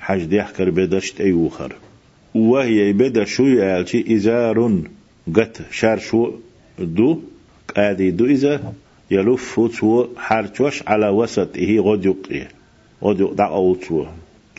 حج 0.00 0.32
يحكر 0.32 0.70
بدشت 0.70 1.20
أي 1.20 1.32
وخر. 1.32 1.72
وهي 2.34 2.92
بدأ 2.92 3.24
شو 3.24 3.46
يالشي 3.46 4.16
إزار 4.16 4.80
قت 5.34 5.60
شار 5.70 5.98
شو 5.98 6.32
دو. 6.78 7.20
قادي 7.76 8.10
دو 8.10 8.26
إذا 8.26 8.72
يلف 9.10 9.60
تو 9.60 10.06
حرشوش 10.16 10.82
على 10.86 11.08
وسطه 11.08 11.78
غد 11.78 12.06
يقيه 12.06 12.48
غد 13.02 13.20
يقطع 13.20 13.48
أو 13.48 13.74
تو 13.74 14.06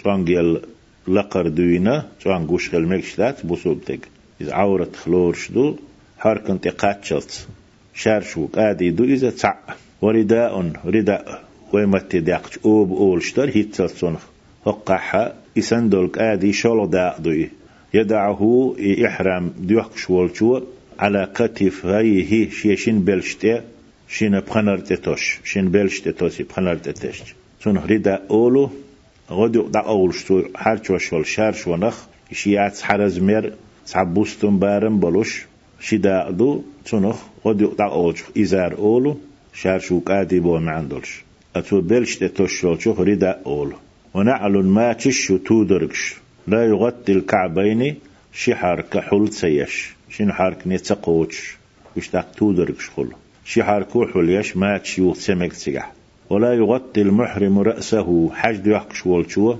ترانجيل 0.04 0.60
لقر 1.08 1.48
دوينا 1.48 2.08
ترانجوش 2.22 2.70
خلمكشتات 2.70 3.46
بوسوبتك 3.46 4.08
إذا 4.42 4.54
عورة 4.54 4.92
خلورش 4.96 5.52
دو 5.52 5.76
حركن 6.20 6.62
تقاتشلت 6.62 7.48
شار 7.94 8.22
شو 8.22 8.48
قادي 8.48 8.90
دو 8.90 9.04
إذا 9.04 9.30
تع 9.30 9.56
ورداء 10.02 10.72
رداء 10.86 11.44
ويمتي 11.74 12.20
داقش 12.20 12.60
أوب 12.66 12.92
أولشتر 12.92 13.50
هيتسل 13.50 13.90
سنخ. 13.90 14.24
وقعها 14.66 15.36
إسندولك 15.58 16.18
آدي 16.18 16.54
شولو 16.54 16.86
دوي. 17.20 17.50
يدعه 17.94 18.76
إحرام 19.06 19.54
ديوحك 19.60 19.98
شوالشو 19.98 20.62
على 21.00 21.28
كتفيه 21.36 22.50
شيشين 22.50 23.00
بلشتي 23.00 23.62
شين 24.10 24.40
بخنرت 24.40 24.94
توش. 24.94 25.40
شين 25.44 25.70
بلشت 25.70 26.10
توسي 26.10 26.44
بخنرت 26.44 26.90
تش 26.90 27.36
سون 27.64 27.78
هريدا 27.78 28.22
أولو 28.32 28.70
غدو 29.32 29.68
دا 29.68 29.80
أولشتو 29.80 30.42
حرچو 30.56 30.98
شول 30.98 31.26
شارش 31.26 31.68
ونخ 31.68 31.98
شيات 32.34 32.82
حرز 32.82 33.20
مير 33.20 33.54
سعبوستم 33.86 34.60
بارم 34.60 35.00
بلوش 35.00 35.46
شدا 35.80 36.30
دو 36.32 36.64
تنخ 36.86 37.18
غدو 37.46 37.74
دا 37.74 37.86
أولش 37.86 38.24
إزار 38.38 38.78
أولو. 38.78 39.18
شارشو 39.54 40.00
قادي 40.00 40.40
بو 40.40 40.60
معندولش 40.60 41.24
أتو 41.56 41.82
بلشت 41.82 42.24
توش 42.24 42.62
شول 42.62 42.96
هريدا 43.00 43.42
أولو 43.46 43.78
ونعل 44.14 44.52
ما 44.52 44.94
تشو 44.94 45.38
تودركش 45.38 46.16
لا 46.48 46.66
يغطي 46.66 47.12
الكعبين 47.12 47.96
شحار 48.34 48.82
كحول 48.82 49.34
سيش 49.34 49.94
شين 50.10 50.32
حارك 50.32 50.68
نتقوش 50.68 51.58
وشتاق 51.98 52.32
تودركش 52.32 52.90
خل. 52.90 53.10
شحار 53.46 53.84
كحول 53.84 54.30
يش 54.30 54.58
ما 54.58 54.78
تشيو 54.78 55.14
سمك 55.14 55.54
سيح 55.54 55.92
ولا 56.30 56.54
يغطي 56.54 57.02
المحرم 57.02 57.60
رأسه 57.60 58.30
حج 58.34 58.68
يحكش 58.68 59.06
والشو 59.06 59.56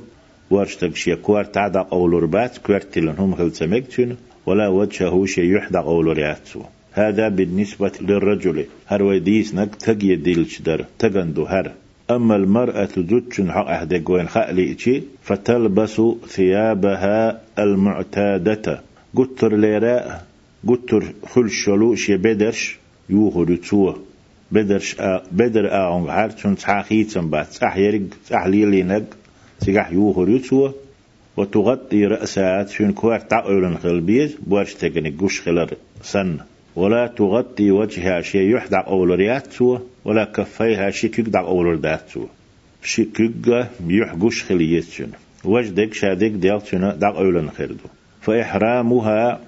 وارشتك 0.52 0.96
شي 0.96 1.16
كوار 1.16 1.46
تعدى 1.46 1.80
قول 1.80 2.24
ربات 2.24 2.58
كوار 2.58 2.82
تلن 2.82 3.16
هم 3.20 3.36
خل 3.36 3.52
سمك 3.52 4.18
ولا 4.46 4.68
وجهه 4.68 5.26
شي 5.26 5.54
يحدى 5.54 5.78
قول 5.78 6.18
رياتسو 6.18 6.62
هذا 6.92 7.28
بالنسبة 7.30 7.92
للرجل. 8.02 8.66
هر 8.88 9.04
ويديس 9.04 9.56
نك 9.56 9.76
تجي 9.76 10.16
ديلش 10.16 10.62
در 10.62 10.86
تغندو 11.00 11.44
هر. 11.46 11.72
أما 12.12 12.36
المرأة 12.36 12.90
زوجن 12.98 13.52
حق 13.52 13.70
أهدى 13.70 14.00
قوين 14.00 14.28
خألي 14.28 15.02
فتلبس 15.24 16.02
ثيابها 16.28 17.42
المعتادة. 17.60 18.82
قطر 19.16 19.56
ليراء 19.56 20.26
قطر 20.68 21.04
خلشلو 21.28 21.96
شي 21.96 22.18
بدرش 22.18 22.78
يوهر 23.10 23.56
تسوه 23.56 23.96
بدرش 24.52 24.96
آ 25.00 25.22
بدر 25.32 25.74
آعون 25.74 26.10
عارتون 26.10 26.56
تحاخيتن 26.56 27.30
بات 27.30 27.48
تحيرق 27.48 28.02
تحليلي 28.30 28.84
نق 28.84 29.08
تقح 29.60 29.92
يوهر 29.92 30.38
تسوه 30.38 30.74
وتغطي 31.38 32.06
رأسات 32.06 32.70
شون 32.70 32.92
كوار 32.94 33.20
تعقلن 33.20 33.78
خلبيز 33.78 34.36
بوارش 34.48 34.74
تقني 34.74 35.16
قوش 35.20 35.42
خلر 35.42 35.70
سن. 36.04 36.38
ولا 36.76 37.08
تغطي 37.08 37.72
وجهها 37.72 38.22
شيء 38.22 38.56
يحدع 38.56 38.88
أولوريات 38.88 39.54
سوى 39.54 39.82
ولا 40.06 40.24
كفيها 40.24 40.90
شيء 40.90 41.10
كيقدع 41.10 41.40
أولوريات 41.40 42.10
سوى. 42.14 42.28
شيء 42.84 43.10
كيقا 43.16 43.68
يحقوش 43.88 44.44
خليت 44.44 44.90
شنو. 44.90 45.08
وجدك 45.44 45.94
شادك 45.94 46.32
ديال 46.32 46.62
شنو 46.68 46.92
دع 46.92 47.10
أولن 47.10 47.50
خيردو. 47.50 47.88
فإحرامها 48.22 49.40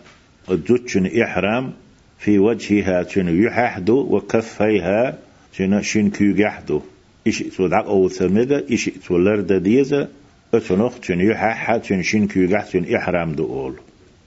جوتشن 0.49 1.21
إحرام 1.21 1.73
في 2.19 2.39
وجهها 2.39 3.03
شن 3.03 3.43
يحدو 3.43 3.97
وكفيها 4.15 5.17
شن 5.53 5.81
شن 5.81 6.09
كيجحدو 6.09 6.81
إيش 7.27 7.39
تودع 7.39 7.79
أو 7.79 8.09
ثمدة 8.09 8.65
إيش 8.71 8.89
تولرد 9.07 9.53
ديزة 9.53 10.07
أتنخ 10.53 10.93
شن 11.01 11.21
يحح 11.21 11.83
شن 11.83 12.01
شن 12.01 12.27
كيجح 12.27 12.65
شن 12.71 12.95
إحرام 12.95 13.33
دول 13.33 13.73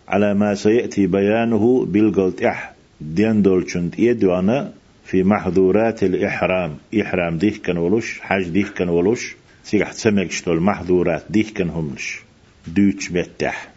على 0.08 0.34
ما 0.34 0.54
سيأتي 0.54 1.06
بيانه 1.06 1.84
بالقلت 1.88 2.42
إح 2.42 2.75
دين 3.00 3.42
دول 3.42 3.70
شنت 3.70 3.98
يدوانا 3.98 4.72
في 5.04 5.22
محظورات 5.22 6.02
الإحرام. 6.02 6.76
إحرام 7.00 7.38
ديه 7.38 7.52
كان 7.64 7.78
ولوش 7.78 8.20
حاج 8.20 8.48
ديه 8.48 8.64
كان 8.76 8.88
ولوش. 8.88 9.36
سيح 9.64 9.92
سمك 9.92 10.30
شتول 10.30 10.60
محظورات 10.60 11.24
ديه 11.30 11.54
كان 11.54 11.68
همش. 11.68 12.20
دوتش 12.66 13.08
بتح 13.08 13.68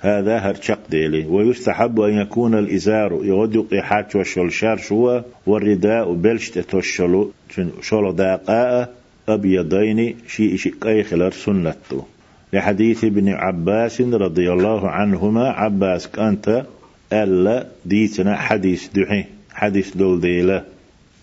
هذا 0.00 0.38
هرشق 0.38 0.78
ديلي. 0.90 1.26
ويستحب 1.26 2.00
أن 2.00 2.12
يكون 2.12 2.54
الإزار 2.54 3.20
يغدق 3.22 3.74
إحاج 3.74 4.16
وشل 4.16 4.52
شار 4.52 4.76
شوى 4.76 5.24
والرداء 5.46 6.14
بلشت 6.14 6.58
توشلو. 6.58 7.32
شلو 7.82 8.12
داقاء 8.12 8.94
أبيضين 9.28 10.16
شيء 10.28 10.56
شيء 10.56 10.74
أي 10.86 11.04
خلال 11.04 11.32
سنته 11.32 12.04
لحديث 12.52 13.04
ابن 13.04 13.28
عباس 13.28 14.00
رضي 14.00 14.52
الله 14.52 14.88
عنهما 14.90 15.48
عباس 15.48 16.08
كانت 16.08 16.66
ألا 17.12 17.66
ديتنا 17.84 18.36
حديث 18.36 18.88
دحي 18.94 19.24
حديث 19.50 19.96
دول 19.96 20.20
ديلة. 20.20 20.64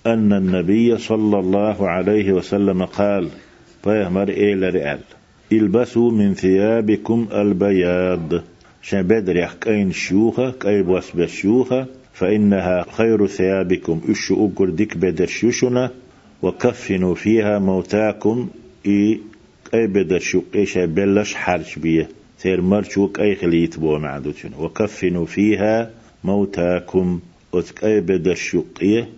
أن 0.05 0.33
النبي 0.33 0.97
صلى 0.97 1.39
الله 1.39 1.89
عليه 1.89 2.33
وسلم 2.33 2.85
قال 2.85 3.29
فيهمر 3.83 4.29
إلى 4.29 4.69
رئال 4.69 4.99
البسوا 5.51 6.11
من 6.11 6.33
ثيابكم 6.33 7.27
البياض. 7.33 8.43
شبدر 8.81 9.49
كاين 9.61 9.91
شيوخة 9.91 10.51
كاي 10.51 10.81
بوس 10.81 11.11
بشيوخة 11.11 11.85
فإنها 12.13 12.85
خير 12.91 13.27
ثيابكم. 13.27 14.01
إش 14.09 14.31
أقر 14.31 14.69
ديك 14.69 14.97
بدر 14.97 15.25
شوشنا 15.27 15.91
وكفنوا 16.41 17.15
فيها 17.15 17.59
موتاكم. 17.59 18.49
إي 18.85 19.19
أي 19.73 19.87
بدر 19.87 20.19
شو 20.19 20.41
إيش 20.55 20.77
بلش 20.77 21.35
حرش 21.35 21.79
بيه. 21.79 22.09
سير 22.37 22.61
مرشوك 22.61 23.19
أي 23.19 23.35
خليت 23.35 23.79
بو 23.79 23.97
معدوتين 23.97 24.51
وكفنوا 24.59 25.25
فيها 25.25 25.91
موتاكم. 26.23 27.19
أتك 27.53 27.83
أي 27.83 28.01
بدر 28.01 28.35
شقية 28.35 29.09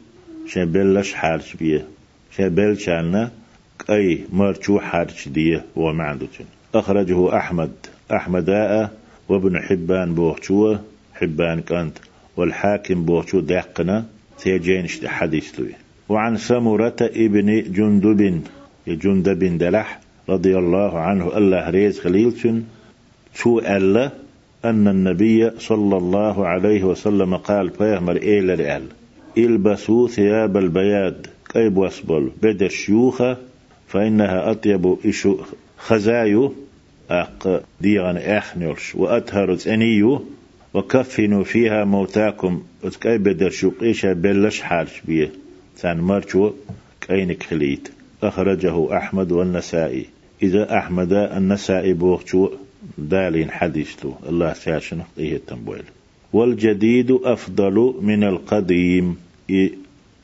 شبلش 0.47 1.13
حرش 1.13 1.53
بيه. 1.53 1.85
شبل 2.31 2.79
شانا 2.79 3.31
أي 3.89 4.23
مرشو 4.33 4.79
حرش 4.79 5.27
ديه 5.27 5.65
ومعدوتين 5.75 6.45
أخرجه 6.75 7.37
أحمد. 7.37 7.71
أحمد 8.11 8.49
وابن 9.29 9.59
حبان 9.59 10.13
بوحشوه 10.15 10.81
حبان 11.13 11.61
كانت. 11.61 11.97
والحاكم 12.37 13.05
بوحشو 13.05 13.39
دقنا 13.39 14.05
تيجينش 14.39 15.05
حديث 15.05 15.59
له 15.59 15.73
وعن 16.09 16.37
سمرة 16.37 16.95
ابن 17.01 17.63
جندب. 17.71 18.41
جندب 18.87 19.57
دلح 19.57 19.99
رضي 20.29 20.57
الله 20.57 20.99
عنه. 20.99 21.37
الله 21.37 21.69
ريز 21.69 21.99
خليلتن 21.99 22.63
شو 23.37 23.59
ألا 23.59 24.11
أن 24.65 24.87
النبي 24.87 25.51
صلى 25.59 25.97
الله 25.97 26.47
عليه 26.47 26.83
وسلم 26.83 27.37
قال 27.37 27.69
فيهمر 27.69 28.15
إيل 28.15 28.59
رئال 28.59 28.83
إلبسوا 29.37 30.07
ثياب 30.07 30.57
البياد 30.57 31.27
كيب 31.53 31.77
واسبل 31.77 32.31
بدر 32.41 32.69
شيوخة 32.69 33.37
فإنها 33.87 34.51
أطيب 34.51 34.97
إشو 35.05 35.37
خزايو 35.77 36.53
أق 37.11 37.63
ديغان 37.81 38.17
أخنيرش 38.17 38.95
وأطهر 38.95 39.57
أنيو 39.67 40.23
وكفنوا 40.73 41.43
فيها 41.43 41.85
موتاكم 41.85 42.61
وتكاي 42.83 43.17
بدر 43.17 43.49
شوقيشا 43.49 44.13
بلش 44.13 44.61
حارش 44.61 45.01
بيه. 45.01 45.31
ثان 45.77 45.97
مرشو 45.97 46.51
كاينك 47.01 47.43
خليت. 47.43 47.89
أخرجه 48.23 48.97
أحمد 48.97 49.31
والنسائي. 49.31 50.05
إذا 50.43 50.77
أحمد 50.77 51.13
النسائي 51.13 51.93
بوغشو 51.93 52.49
دالين 52.97 53.51
حديثته 53.51 54.15
الله 54.29 54.53
ساشن 54.53 55.01
إيه 55.17 55.35
التنبويل. 55.35 55.83
والجديد 56.33 57.11
أفضل 57.11 57.93
من 58.01 58.23
القديم. 58.23 59.17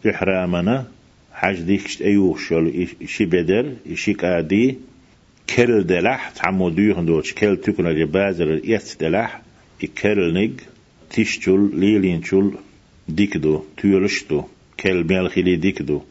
إحرامنا. 0.09 0.85
حاج 1.33 1.61
ديكش 1.61 2.01
أيوه 2.01 2.37
شل. 2.37 2.87
شي 3.05 3.25
بدر 3.25 3.73
شي 3.93 4.13
قادي 4.13 4.77
كل 5.55 5.83
دلح 5.83 6.29
تعمو 6.29 6.69
ديوهن 6.69 7.05
دوش 7.05 7.33
كل 7.33 7.57
تكون 7.57 7.87
الجبازر 7.87 8.61
يس 8.63 8.97
دلح 9.01 9.41
كل 10.01 10.33
نيج. 10.33 10.51
تشتول 11.09 11.71
ليلين 11.79 12.23
شول 12.23 12.53
ديكدو. 13.09 13.63
تيولشتو. 13.77 14.43
كل 14.79 15.03
ميلخلي 15.03 15.55
ديكدو. 15.55 16.01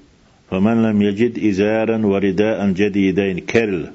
فمن 0.50 0.83
لم 0.83 1.02
يجد 1.02 1.44
إزارا 1.44 2.07
ورداء 2.07 2.70
جديدين. 2.70 3.38
كل. 3.38 3.87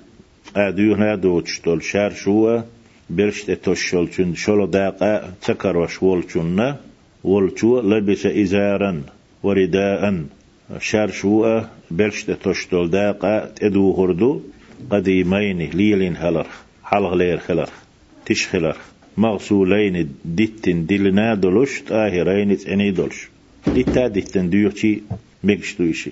أديوهنا 0.56 1.16
دوتشتول 1.16 1.84
شار 1.84 2.14
شوى 2.14 2.64
برشت 3.10 3.52
توشول 3.52 4.14
شن 4.14 4.36
شولو 4.36 4.66
داقا 4.66 5.32
تكر 5.42 5.78
وشول 5.78 6.24
شن 6.30 6.76
ولشو 7.24 7.82
لبس 7.82 8.26
إزارا 8.26 9.02
ورداء 9.44 10.24
شار 10.80 11.12
شوى 11.12 11.68
برشت 11.92 12.32
توشتول 12.32 12.90
داقا 12.90 13.46
تدو 13.56 13.86
هردو 13.98 14.42
قديمين 14.92 15.60
ليلين 15.60 16.16
هلر 16.18 16.48
حلغ 16.84 17.16
لير 17.16 17.38
خلر 17.38 17.70
تش 18.26 18.48
خلر 18.48 18.78
مغسولين 19.18 20.10
ديتن 20.26 20.86
دلنا 20.86 21.36
دلوش 21.36 21.82
طاهرين 21.82 22.58
تعني 22.58 22.92
دلش 22.92 23.28
ديتا 23.68 24.08
ديتن 24.08 24.50
ديوشي 24.50 25.02
ميكشتو 25.44 25.84
إشي 25.90 26.12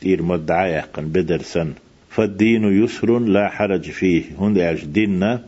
تير 0.00 0.22
مدعا 0.22 0.66
يقن 0.66 1.04
بدر 1.08 1.42
سن 1.42 1.72
فالدين 2.16 2.64
يسر 2.84 3.18
لا 3.18 3.48
حرج 3.48 3.90
فيه. 3.90 4.22
هند 4.40 4.58
اج 4.58 4.84
ديننا. 4.84 5.44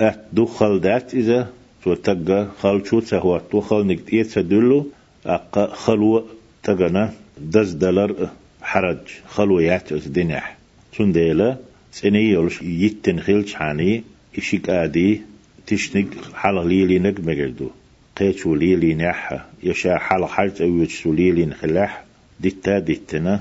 ات 0.00 0.20
دخل 0.32 0.80
دات 0.80 1.14
إذا 1.14 1.50
تقى 1.84 2.48
خلشو 2.60 3.00
تهوى 3.00 3.40
دخل 3.54 3.86
نكتير 3.86 4.24
تدلو 4.24 4.86
أقا 5.26 5.66
خلو 5.74 6.24
تقنا. 6.62 7.12
دز 7.40 7.72
دلر 7.72 8.28
حرج. 8.62 9.04
خلو 9.28 9.60
ياتوز 9.60 10.06
دينح 10.06 10.56
تنديلا 10.98 11.56
سني 11.92 12.30
يولش 12.30 12.62
يتن 12.62 13.20
خيلش 13.20 13.54
حاني. 13.54 14.02
إشيك 14.38 14.70
آدي 14.70 15.20
تشنق 15.66 16.06
حلق 16.34 16.62
ليلي 16.62 16.98
نق 16.98 17.20
مجردو 17.20 17.70
قيتشو 18.16 18.54
ليلي 18.54 18.94
نحا 18.94 19.46
يشا 19.62 19.98
حلق 19.98 20.28
حرج 20.28 20.62
أو 20.62 20.82
يتشو 20.82 21.12
ليلي 21.12 21.46
نخلاح 21.46 22.04
ديتا 22.40 22.78
ديتنا. 22.78 23.40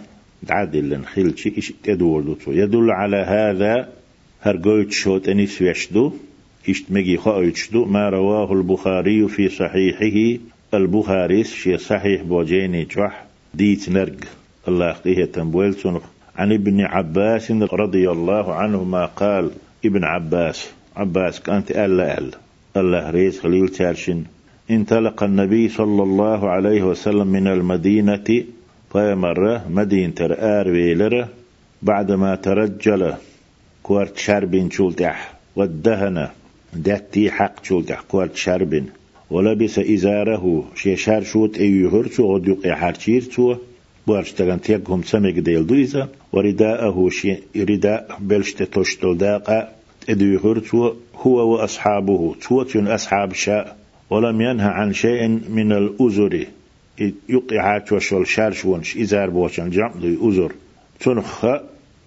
عادل 0.50 1.06
خيلش 1.06 1.48
إيش 1.48 1.74
تدور 1.84 2.38
يدل 2.48 2.92
على 2.92 3.18
هذا 3.18 3.90
هرجويت 4.42 4.92
شوت 4.92 5.30
أني 5.30 5.48
سويشدو 5.48 6.14
إيش 6.70 6.84
مجي 6.90 7.18
خايتشدو 7.18 7.86
ما 7.86 8.10
رواه 8.10 8.54
البخاري 8.54 9.28
في 9.28 9.50
صحيحه 9.50 10.40
البخاري 10.74 11.44
في 11.44 11.78
صحيح 11.78 12.22
بوجيني 12.22 12.84
جوح 12.84 13.26
ديت 13.54 13.90
نرج 13.90 14.24
الله 14.68 14.92
قيه 14.92 15.26
تنبويل 15.26 15.76
عن 16.38 16.54
ابن 16.54 16.82
عباس 16.82 17.52
رضي 17.52 18.12
الله 18.12 18.54
عنهما 18.54 19.06
قال. 19.06 19.52
ابن 19.86 20.04
عباس. 20.04 20.72
عباس 20.96 21.40
كانت 21.40 21.72
ألا 21.72 22.18
ألا 22.18 22.38
الله 22.78 23.10
ريس 23.10 23.40
خليل 23.40 23.70
تارشن 23.70 24.24
انطلق 24.72 25.24
النبي 25.24 25.70
صلى 25.70 26.04
الله 26.04 26.50
عليه 26.50 26.84
وسلم 26.84 27.28
من 27.28 27.48
المدينة 27.48 28.44
فيمر 28.98 29.62
مدينة 29.70 30.20
آر 30.56 30.68
ويلر 30.68 31.28
بعدما 31.82 32.36
ترجل 32.36 33.14
كوارت 33.84 34.18
شربين 34.18 34.70
شولتح 34.72 35.34
والدهن 35.56 36.28
داتي 36.74 37.32
حق 37.32 37.64
شولتح 37.64 38.02
كوارت 38.02 38.36
شربين 38.36 38.86
ولبس 39.30 39.80
إزاره 39.80 40.64
شي 40.76 40.96
شار 40.96 41.24
شوت 41.24 41.58
أيهر 41.58 42.08
شو 42.08 42.36
غدوق 42.36 42.68
حارشير 42.68 43.24
بارش 44.08 44.32
تغن 44.32 44.62
تيقهم 44.62 45.04
سمك 45.04 45.34
ديل 45.34 45.68
دويزا 45.68 46.08
ورداءه 46.34 47.10
شي 47.10 47.38
رداء 47.56 48.18
بلشت 48.20 48.64
تشتل 48.64 49.18
داقا 49.18 49.72
ادويهر 50.10 50.62
هو 51.16 51.54
وأصحابه 51.54 52.36
توتن 52.42 52.88
أصحاب 52.88 53.34
شاء 53.34 53.78
ولم 54.10 54.42
ينهى 54.42 54.70
عن 54.70 54.94
شيء 54.94 55.28
من 55.50 55.72
الأزر 55.72 56.48
يقعات 57.30 57.92
وشول 57.92 58.28
شارش 58.28 58.66
ونش 58.66 58.98
إزار 58.98 59.30
بوشن 59.30 59.70
جمع 59.70 59.92
دي 60.02 60.18
أزر. 60.22 60.52
تنخ 61.00 61.46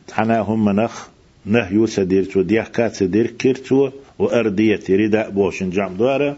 تحناهم 0.08 0.64
منخ 0.64 1.08
نهيو 1.46 1.86
سدير 1.86 2.24
تو 2.24 2.42
ديحكات 2.42 2.94
سدير 2.94 3.26
كيرتو 3.26 3.90
وأردية 4.18 4.80
رداء 4.90 5.30
بوشن 5.30 5.70
جمع 5.70 5.88
دوارا 5.88 6.36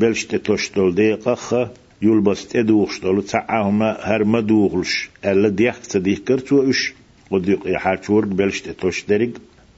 بلشت 0.00 0.34
تشتل 0.34 0.94
ديقخ 0.94 1.54
يلبس 2.02 2.48
تدوخش 2.48 3.00
دولو 3.00 3.20
تعاهما 3.20 3.96
هر 4.00 4.24
مدوغلش 4.24 5.10
ألا 5.24 5.48
ديخ 5.48 5.80
تديخ 5.80 6.18
كرتو 6.18 6.70
إش 6.70 6.92
وديق 7.30 7.60
يحاك 7.66 8.10
ورق 8.10 8.28
بلش 8.28 8.60
تتوش 8.60 9.04
درق 9.04 9.30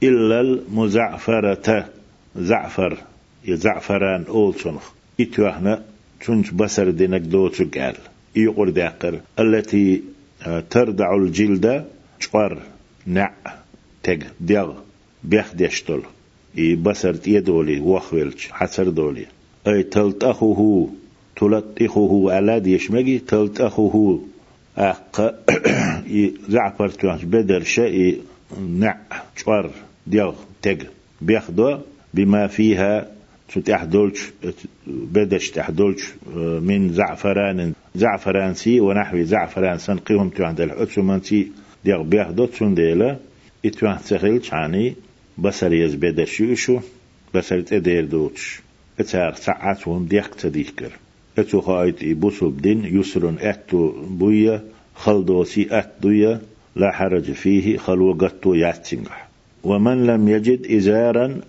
إلا 0.03 0.41
المزعفرة 0.41 1.85
زعفر 2.35 2.97
يزعفران 3.45 4.23
أول 4.29 4.53
صنخ 4.53 4.91
إتوهنا 5.19 5.83
تنش 6.25 6.49
بسر 6.51 6.89
دينك 6.89 7.21
دوتو 7.21 7.65
قال 7.75 7.95
يقر 8.35 8.69
داقر 8.69 9.19
التي 9.39 10.01
آه، 10.47 10.63
تردع 10.69 11.15
الجلد 11.15 11.85
شوار 12.19 12.61
نع 13.07 13.31
تج 14.03 14.23
ديغ 14.39 14.73
بيخ 15.23 15.53
ديشتل 15.53 16.01
اي 16.57 16.75
بسر 16.75 17.13
تيدولي 17.13 17.79
وخويلش 17.79 18.47
حسر 18.51 18.89
دولي 18.89 19.25
اي 19.67 19.83
تلتخه 19.83 20.89
تلتخه 21.35 22.25
على 22.31 22.59
ديشمجي 22.59 23.19
تلتخه 23.19 24.21
أق 24.77 25.35
زعفر 26.49 26.89
توانش 26.89 27.23
بدر 27.23 27.63
شيء 27.63 28.21
نع 28.69 28.97
شوار 29.35 29.71
ديغ 30.07 30.33
تج 30.61 30.83
بياخدو 31.21 31.77
بما 32.13 32.47
فيها 32.47 33.12
تحدولش 33.65 34.31
بدش 34.87 35.49
تحدولش 35.49 36.13
من 36.61 36.93
زعفران 36.93 37.73
زعفران 37.95 38.53
سي 38.53 38.79
ونحو 38.79 39.23
زعفران 39.23 39.77
سنقيهم 39.77 40.29
تو 40.29 40.43
عند 40.43 40.61
الحسومان 40.61 41.21
سي 41.21 41.51
ديغ 41.85 42.01
بياخدو 42.03 42.45
تسون 42.45 42.75
ديلا 42.75 43.17
اتوان 43.65 43.97
تخيلش 43.97 44.53
عني 44.53 44.95
بسر 45.37 45.73
يز 45.73 45.95
بدش 45.95 46.39
يوشو 46.39 46.79
بسر 47.33 47.61
تدير 47.61 48.05
دوتش. 48.05 48.61
اتار 48.99 49.33
ساعاتهم 49.33 50.05
ديغ 50.05 50.27
تديكر 50.27 50.91
إتو 51.39 51.61
خايت 51.61 52.05
بوسو 52.05 52.49
بدين 52.49 52.85
يسرون 52.85 53.37
إتو 53.39 53.91
بويا 54.09 54.63
خلدوسي 54.95 55.67
اتويا 55.71 56.41
لا 56.75 56.91
حرج 56.91 57.31
فيه 57.31 57.77
خلو 57.77 58.13
قطو 58.13 58.53
ياتسنجح 58.53 59.27
ومن 59.63 60.05
لم 60.05 60.29
يجد 60.29 60.71
إزارا 60.71 61.41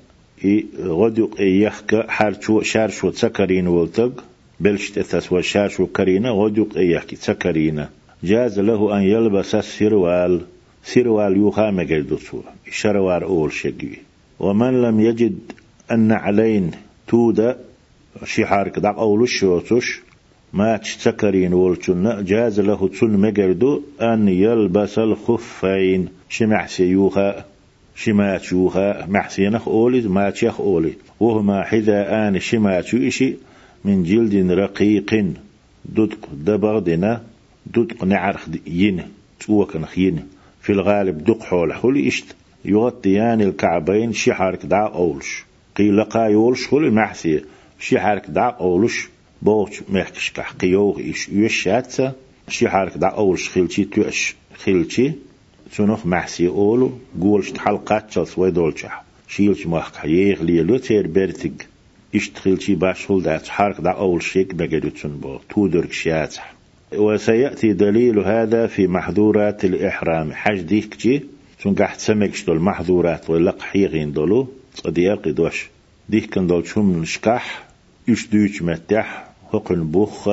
غدق 0.79 1.31
يحكى 1.41 2.03
حارشو 2.09 2.61
شارشو 2.63 3.11
تسكرين 3.11 3.67
ولتق 3.69 4.25
بلشت 4.61 4.99
تسوى 4.99 5.43
شارشو 5.43 5.87
كرينا 5.87 6.31
غدق 6.31 6.69
يحكي 6.77 7.17
تسكرين 7.17 7.87
جاز 8.25 8.61
له 8.61 8.97
أن 8.97 9.03
يلبس 9.03 9.55
السروال 9.55 10.41
سروال 10.85 11.37
يوخا 11.37 11.71
مجدوسو 11.71 12.41
شروار 12.71 13.25
أول 13.25 13.53
شقوي 13.53 13.99
ومن 14.41 14.83
لم 14.83 15.01
يجد 15.01 15.39
أن 15.91 16.13
علين 16.13 16.71
تودا 17.09 17.59
شحارك 18.25 18.79
دق 18.79 18.99
أول 18.99 19.23
الشوتش 19.23 20.01
ما 20.53 20.77
تسكرين 20.77 21.55
ولتن 21.55 22.25
جاز 22.25 22.61
له 22.61 22.89
تسن 22.89 23.11
مجردو 23.11 23.83
أن 24.01 24.29
يلبس 24.29 24.99
الخفين 24.99 26.09
شمع 26.29 26.67
سيوخا 26.67 27.45
شماتشوها 27.95 29.07
محسينخ 29.07 29.69
أولي 29.69 30.01
ما 30.01 30.31
تشيخ 30.31 30.61
أولي 30.61 30.93
وهما 31.21 31.63
حذا 31.63 32.29
آن 32.29 32.41
شماتشو 32.41 32.97
إشي 32.97 33.37
من 33.85 34.03
جلد 34.03 34.51
رقيق 34.51 35.27
ددق 35.85 36.29
دبغدنا 36.33 37.23
ددق 37.67 38.05
نعرخ 38.05 38.49
ين 38.67 39.03
توكنخ 39.41 39.99
ين 39.99 40.29
في 40.61 40.73
الغالب 40.73 41.25
دق 41.25 41.43
حول 41.43 41.73
حول 41.73 42.07
إشت 42.07 42.37
يغطيان 42.65 43.41
الكعبين 43.41 44.13
شحارك 44.13 44.67
دع 44.67 44.87
أولش 44.87 45.45
قيل 45.77 46.05
قايولش 46.05 46.67
خل 46.67 46.85
المحسية 46.85 47.45
شحارك 47.81 48.31
دع 48.31 48.57
أولش 48.61 49.09
بوش 49.43 49.83
محكش 49.89 50.33
قيوغ 50.61 51.01
إش 51.11 51.29
يشاتسا 51.29 52.13
شحارك 52.49 52.99
دع 52.99 53.15
أولش 53.15 53.49
خلشي 53.49 53.85
توش 53.85 54.37
خلشي 54.55 55.13
سنوخ 55.73 56.07
محسي 56.07 56.49
أولو 56.49 56.93
قولش 57.21 57.53
حلقات 57.59 58.11
شلس 58.11 58.39
ويدولشح 58.39 59.05
شيلش 59.29 59.67
محق 59.67 60.07
يغ 60.07 60.43
ليلو 60.43 60.77
تير 60.77 61.07
برتق 61.07 61.53
اشتخيل 62.15 62.63
شي 62.63 62.75
باشخل 62.75 63.23
دات 63.23 63.49
حرق 63.49 63.81
دا 63.81 63.91
أول 63.91 64.23
شيك 64.23 64.55
بقدتون 64.55 65.17
بو 65.17 65.39
تودرك 65.51 65.93
شاتح 65.93 66.55
وسيأتي 66.97 67.73
دليل 67.73 68.19
هذا 68.19 68.67
في 68.67 68.87
محظورات 68.87 69.65
الإحرام 69.65 70.33
حج 70.33 70.61
ديك 70.61 70.97
جي 70.97 71.23
سن 71.63 71.75
قحت 71.75 72.01
سمكش 72.01 72.45
دول 72.45 72.61
محظورات 72.61 73.31
ولق 73.31 73.63
حيغين 73.63 74.13
دولو 74.13 74.49
صديق 74.75 75.29
دوش 75.29 75.69
ديك 76.09 76.27
كان 76.31 76.47
دول 76.47 76.67
شم 76.67 77.03
نشكح 77.03 77.65
يش 78.09 78.27
دوش 78.27 78.63
متح 78.63 79.25
هقن 79.53 79.85
بوخ 79.85 80.29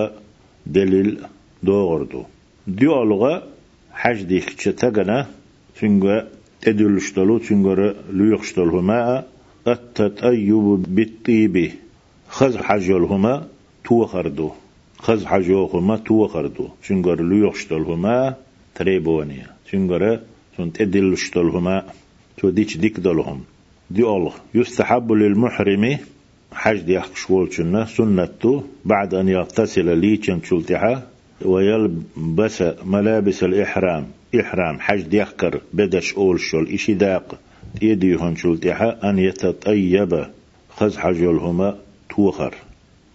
دليل 0.65 1.19
دوغردو 1.63 2.23
ديولغا 2.67 3.50
حج 3.93 4.23
ديك 4.23 4.53
تشتغنا 4.53 5.27
تنغا 5.79 6.27
تدلشتلو 6.61 7.37
تنغا 7.37 7.93
ليخشتلهما 8.13 9.23
التطيب 9.67 10.83
بالطيب. 10.95 11.71
خز 12.29 12.57
حجلهما 12.57 13.47
توخردو. 13.83 14.51
خز 14.99 15.25
حجوهما 15.25 15.97
توخردو. 15.97 16.67
تنغا 16.87 17.15
ليخشتلهما 17.15 18.35
تريبونيا 18.75 19.47
تنغا 19.71 20.19
تن 20.57 20.73
تدلشتلهما 20.73 21.83
تو 22.37 22.49
ديش 22.49 22.77
ديك 22.77 22.99
دلهم. 22.99 23.41
دي 23.91 24.03
الله 24.03 24.33
يستحب 24.55 25.11
للمحرم 25.11 25.97
حج 26.53 26.79
دي 26.79 27.01
شوال 27.15 27.53
سنة 27.87 28.63
بعد 28.85 29.13
أن 29.13 29.29
يغتسل 29.29 29.97
ليشن 29.97 30.41
شلتها. 30.43 31.07
ويلبس 31.45 32.63
ملابس 32.85 33.43
الإحرام. 33.43 34.07
إحرام 34.39 34.79
حج 34.79 35.01
ديخكر 35.01 35.61
بدش 35.73 36.13
أول 36.13 36.39
شول 36.39 36.67
إشي 36.67 36.93
داق. 36.93 37.39
يديهن 37.81 38.35
شلتها 38.35 39.09
أن 39.09 39.19
يتطيب. 39.19 40.25
خز 40.69 40.97
حجولهما 40.97 41.77
توخر. 42.09 42.55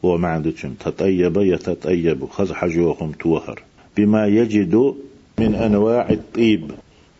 وما 0.02 0.28
عندكم 0.28 0.74
تطيب 0.74 1.36
يتطيب. 1.36 2.26
خز 2.26 2.52
حجوهم 2.52 3.12
توخر. 3.12 3.62
بما 3.96 4.26
يجد 4.26 4.94
من 5.38 5.54
أنواع 5.54 6.10
الطيب. 6.10 6.70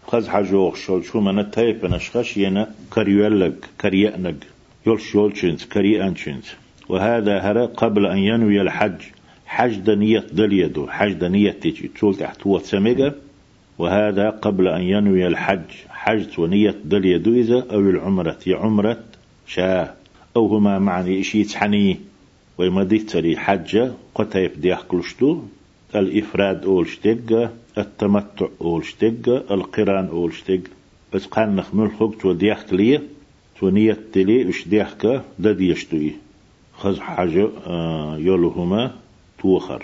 خز 0.06 0.28
حجوخ 0.28 0.76
شول 0.76 1.04
شو 1.04 1.20
من 1.20 1.38
التايب 1.38 1.86
نشخش 1.86 2.36
ينا 2.36 2.70
كريولك 2.90 3.54
كريأنك 3.80 4.36
يول 4.86 5.00
شول 5.00 5.36
شنس 5.36 5.64
كريأن 5.66 6.14
وهذا 6.88 7.38
هرى 7.38 7.66
قبل 7.66 8.06
أن 8.06 8.18
ينوي 8.18 8.60
الحج. 8.60 9.00
حج 9.46 9.76
دنية 9.76 10.24
دليدو 10.32 10.87
حج 10.87 11.12
دنية 11.12 11.50
تيجي 11.50 11.88
تقول 11.88 12.14
تحت 12.14 12.48
سميجا 12.62 13.14
وهذا 13.78 14.30
قبل 14.30 14.68
أن 14.68 14.82
ينوي 14.82 15.26
الحج. 15.26 15.70
حج 15.88 16.40
ونية 16.40 16.74
دليدو 16.85 17.35
إذا 17.35 17.66
أو 17.72 17.80
العمرة. 17.80 18.38
يا 18.46 18.56
عمرة 18.56 18.98
شاه 19.46 19.94
أو 20.37 20.46
هما 20.46 20.78
معني 20.78 21.20
إشي 21.20 21.44
تحني. 21.44 22.00
ويمدي 22.59 22.98
تري 22.98 23.37
حجة 23.37 23.92
قطيب 24.14 24.61
ديح 24.61 24.80
كلشتو 24.82 25.42
الإفراد 25.94 26.64
أول 26.64 26.88
شتق 26.88 27.50
التمتع 27.78 28.46
أول 28.61 28.85
شتق 28.85 29.52
القران 29.52 30.06
أول 30.06 30.32
شتق 30.32 30.61
بس 31.12 31.26
قان 31.26 31.56
نخمل 31.56 31.90
خبت 31.90 32.24
وديح 32.24 32.62
كليه 32.62 33.02
تونية 33.61 33.98
تلي. 34.12 34.44
وش 34.48 34.68
ديحك 34.68 35.22
دديشتوي 35.38 36.12
خز 36.74 36.98
حاجة 36.98 37.48
آه 37.66 38.18
يولهما 38.18 38.92
توخر. 39.46 39.82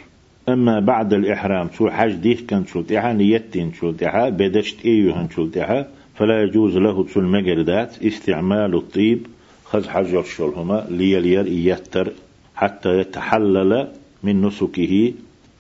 أما 0.49 0.81
بعد 0.81 1.13
الإحرام 1.13 1.69
شو 1.79 1.91
حج 1.91 2.13
ديه 2.13 2.47
كان 2.49 2.67
شلتها 2.67 3.13
نيتين 3.13 3.73
شلتها 3.81 4.29
بدشت 4.29 4.85
إيوهن 4.85 5.29
شلتها 5.37 5.89
فلا 6.15 6.43
يجوز 6.43 6.77
له 6.77 7.05
تسل 7.05 7.23
مجردات 7.23 8.03
استعمال 8.03 8.75
الطيب 8.75 9.27
خز 9.65 9.89
حج 9.89 10.15
الشلهما 10.15 10.87
ليلير 10.91 11.47
يتر 11.47 12.13
حتى 12.55 12.99
يتحلل 13.01 13.89
من 14.23 14.43
نسكه 14.43 15.13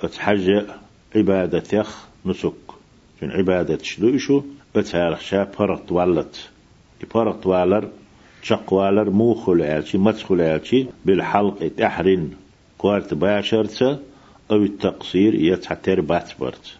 اتحج 0.02 0.46
عبادة 1.16 1.78
يخ 1.78 2.06
نسك. 2.26 2.66
من 3.22 3.30
عبادة 3.30 3.78
شدوشو 3.82 4.42
بتارخ 4.74 5.20
شا 5.20 5.50
برت 5.58 5.92
ولت 5.92 6.50
برت 7.14 7.46
والر 7.46 7.88
شق 8.42 8.72
والر 8.72 9.10
موخل 9.10 9.62
عالشي 9.62 9.98
مدخل 9.98 10.40
عالشي 10.40 10.86
بالحلق 11.04 11.70
تحرن. 11.76 12.30
كوارت 12.82 13.14
باشرت 13.14 13.82
أو 14.50 14.56
التقصير 14.56 15.34
يتحتر 15.34 16.00
باتبرت 16.00 16.76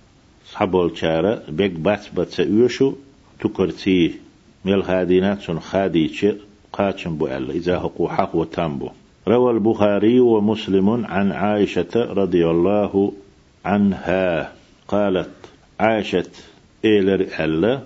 صحبول 0.53 0.99
شارة 0.99 1.43
بيك 1.49 1.71
باتبرت 1.71 2.31
سأيوشو 2.31 2.93
تكرتي 3.41 4.15
ميل 4.65 4.85
خاديتش 5.61 6.27
قاتشن 6.73 7.17
بو 7.17 7.27
ألا 7.27 7.53
إذا 7.53 7.77
هقو 7.77 8.09
حق 8.09 8.37
وتامبو 8.37 8.89
روى 9.29 9.53
البخاري 9.53 10.21
ومسلم 10.21 11.07
عن 11.07 11.33
عائشة 11.33 11.95
رضي 11.95 12.47
الله 12.47 13.13
عنها 13.65 14.53
قالت 14.89 15.31
عاشت 15.81 16.45
إيلر 16.85 17.27
ألا 17.41 17.83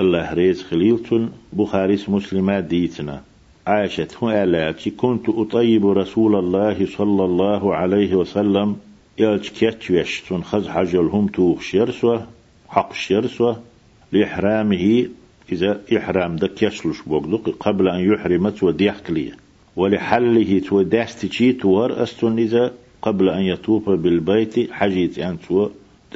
الله 0.00 0.32
ريز 0.32 0.62
خليلتن 0.62 1.28
بخاري 1.52 1.98
مسلمات 2.08 2.64
ديتنا. 2.64 3.22
هو 3.68 4.30
آلاتي 4.30 4.90
كنت 4.90 5.28
أطيب 5.28 5.86
رسول 5.86 6.36
الله 6.36 6.86
صلى 6.86 7.24
الله 7.24 7.74
عليه 7.74 8.14
وسلم. 8.14 8.76
يلج 9.18 9.48
كيتوش 9.48 10.20
تون 10.28 10.44
خز 10.44 10.68
حجلهم 10.68 11.26
توخ 11.26 11.60
شرسوة 11.60 12.26
حق 12.68 12.92
شرسوة. 12.92 13.62
لإحرامه 14.12 15.08
إذا 15.52 15.80
إحرام 15.96 16.36
دك 16.36 16.62
يشلش 16.62 17.02
بوغدق 17.06 17.56
قبل 17.60 17.88
أن 17.88 18.00
يحرم 18.12 18.52
وديح 18.62 18.98
كلية 18.98 19.36
ولحله 19.76 20.58
توداستي 20.58 21.52
تور 21.52 22.02
أستون 22.02 22.38
إذا 22.38 22.72
قبل 23.02 23.28
أن 23.28 23.42
يطوف 23.42 23.90
بالبيت 23.90 24.72
حجيت 24.72 25.18
أن 25.18 25.36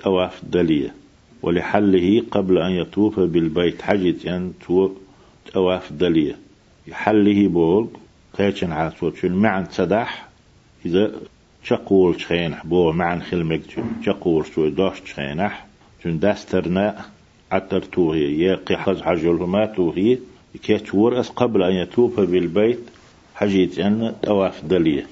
تواف 0.02 0.42
دلية. 0.44 0.94
ولحله 1.42 2.22
قبل 2.30 2.58
أن 2.58 2.72
يطوف 2.72 3.20
بالبيت 3.20 3.82
حجيت 3.82 4.26
أن 4.26 4.52
تواف 5.52 5.92
دلية. 5.92 6.47
يحله 6.88 7.48
بول 7.48 7.88
قيتشن 8.38 8.72
عاسوت 8.72 9.16
شن 9.16 9.32
معن 9.32 9.64
صداح 9.70 10.28
إذا 10.86 11.10
شقول 11.64 12.20
شخينح 12.20 12.66
بو 12.66 12.92
معن 12.92 13.22
خلمك 13.22 13.60
شقول 14.06 14.46
شو 14.46 14.68
دوش 14.68 14.98
شخينح 15.04 15.66
شن 16.04 16.18
داسترنا 16.18 17.04
عتر 17.52 17.82
توهي 17.82 18.40
يقي 18.40 18.76
حز 18.76 19.00
حجلهما 19.02 19.66
توهي 19.66 20.18
كيتور 20.62 21.20
أس 21.20 21.28
قبل 21.28 21.62
أن 21.62 21.72
يطوف 21.72 22.20
بالبيت 22.20 22.78
حجيت 23.34 23.78
أن 23.78 24.14
تواف 24.22 24.64
دلية 24.64 25.06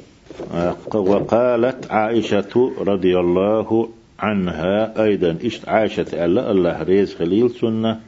وقالت 0.94 1.90
عائشة 1.90 2.72
رضي 2.78 3.18
الله 3.18 3.88
عنها 4.18 5.04
أيضا 5.04 5.38
إشت 5.44 5.68
عائشة 5.68 6.24
ألا 6.24 6.50
الله 6.50 6.82
ريز 6.82 7.14
خليل 7.14 7.50
سنة 7.50 8.00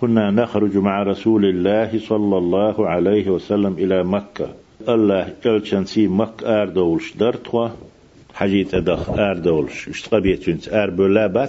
كنا 0.00 0.30
نخرج 0.30 0.76
مع 0.76 1.02
رسول 1.02 1.44
الله 1.44 1.98
صلى 1.98 2.38
الله 2.38 2.88
عليه 2.88 3.30
وسلم 3.30 3.72
إلى 3.78 4.04
مكة. 4.04 4.48
الله 4.88 5.32
جلشن 5.44 5.84
سي 5.84 6.08
مك 6.08 6.44
آردولش 6.44 7.12
درتوا 7.12 7.68
حجيت 8.34 8.74
أدخ 8.74 9.10
آردولش 9.10 9.88
اشتقبيت 9.88 10.68
آر 10.68 10.90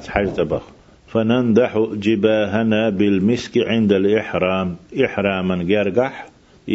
حجت 0.07 0.39
أبخ 0.39 0.61
فنندح 1.07 1.77
جباهنا 1.93 2.89
بالمسك 2.89 3.57
عند 3.57 3.91
الإحرام. 3.91 4.75
إحراما 5.05 5.63
جرجح 5.63 6.29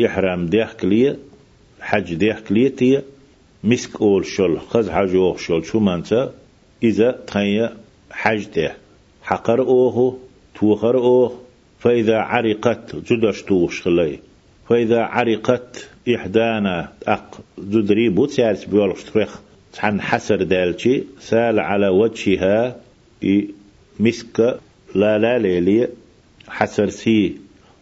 إحرام 0.06 0.46
ديخ 0.46 0.84
لي 0.84 1.16
حج 1.80 2.14
ديخ 2.14 2.52
لي 2.52 3.02
مسك 3.64 4.00
أول 4.00 4.24
شل 4.26 4.58
خز 4.58 4.90
حج 4.90 5.14
أول 5.14 5.40
شل 5.40 5.64
شو 5.64 5.80
منتا 5.80 6.32
إذا 6.82 7.10
تخيا 7.26 7.76
حج 8.10 8.44
ده 8.56 8.72
حقر 9.22 9.60
أوه 9.60 10.18
توخر 10.54 10.96
أوه 10.96 11.43
فإذا 11.84 12.18
عرقت 12.18 12.96
جدش 12.96 13.42
توش 13.42 13.82
خلي. 13.82 14.18
فإذا 14.68 15.02
عرقت 15.02 15.88
إحدانا 16.14 16.92
أق 17.08 17.40
جدري 17.58 18.08
بوت 18.08 18.38
يارس 18.38 18.64
بيولش 18.64 19.02
تريخ 19.02 19.40
عن 19.78 20.00
حسر 20.00 20.42
دالشي 20.42 21.02
سال 21.20 21.60
على 21.60 21.88
وجهها 21.88 22.76
مسك 24.00 24.58
لا 24.94 25.18
لا 25.18 25.38
ليلي 25.38 25.88
حسر 26.48 26.88
سي 26.88 27.36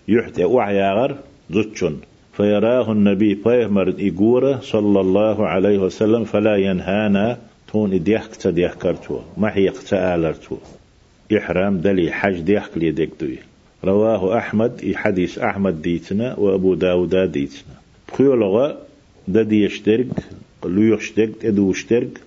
يحتى 0.09 0.45
وعياغر 0.45 1.17
زوتشن 1.51 1.97
فيراه 2.37 2.93
النبي 2.93 3.35
بيهمر 3.35 3.95
إيقورة 3.99 4.61
صلى 4.63 5.01
الله 5.01 5.47
عليه 5.47 5.79
وسلم 5.79 6.25
فلا 6.25 6.57
ينهانا 6.57 7.39
تون 7.73 7.93
إديحك 7.93 8.37
تديح 8.37 8.75
كرتو 8.75 9.21
ما 9.37 9.57
هي 9.57 9.73
آلرتو 9.93 10.57
إحرام 11.37 11.81
دلي 11.81 12.13
حج 12.13 12.41
ديحك 12.41 12.79
لي 12.79 12.91
ديك 12.91 13.11
دوي. 13.21 13.52
رواه 13.85 14.39
أحمد 14.39 14.93
حديث 14.95 15.39
أحمد 15.39 15.83
ديتنا 15.83 16.39
وأبو 16.39 16.75
داود 16.75 17.15
ديتنا. 17.33 17.75
بخيولغا 18.09 18.79
ددي 19.29 19.65
يشترك 19.65 20.07
لو 20.65 20.95
يشترك 20.95 21.45
إدو 21.45 21.71
يشترك 21.71 22.21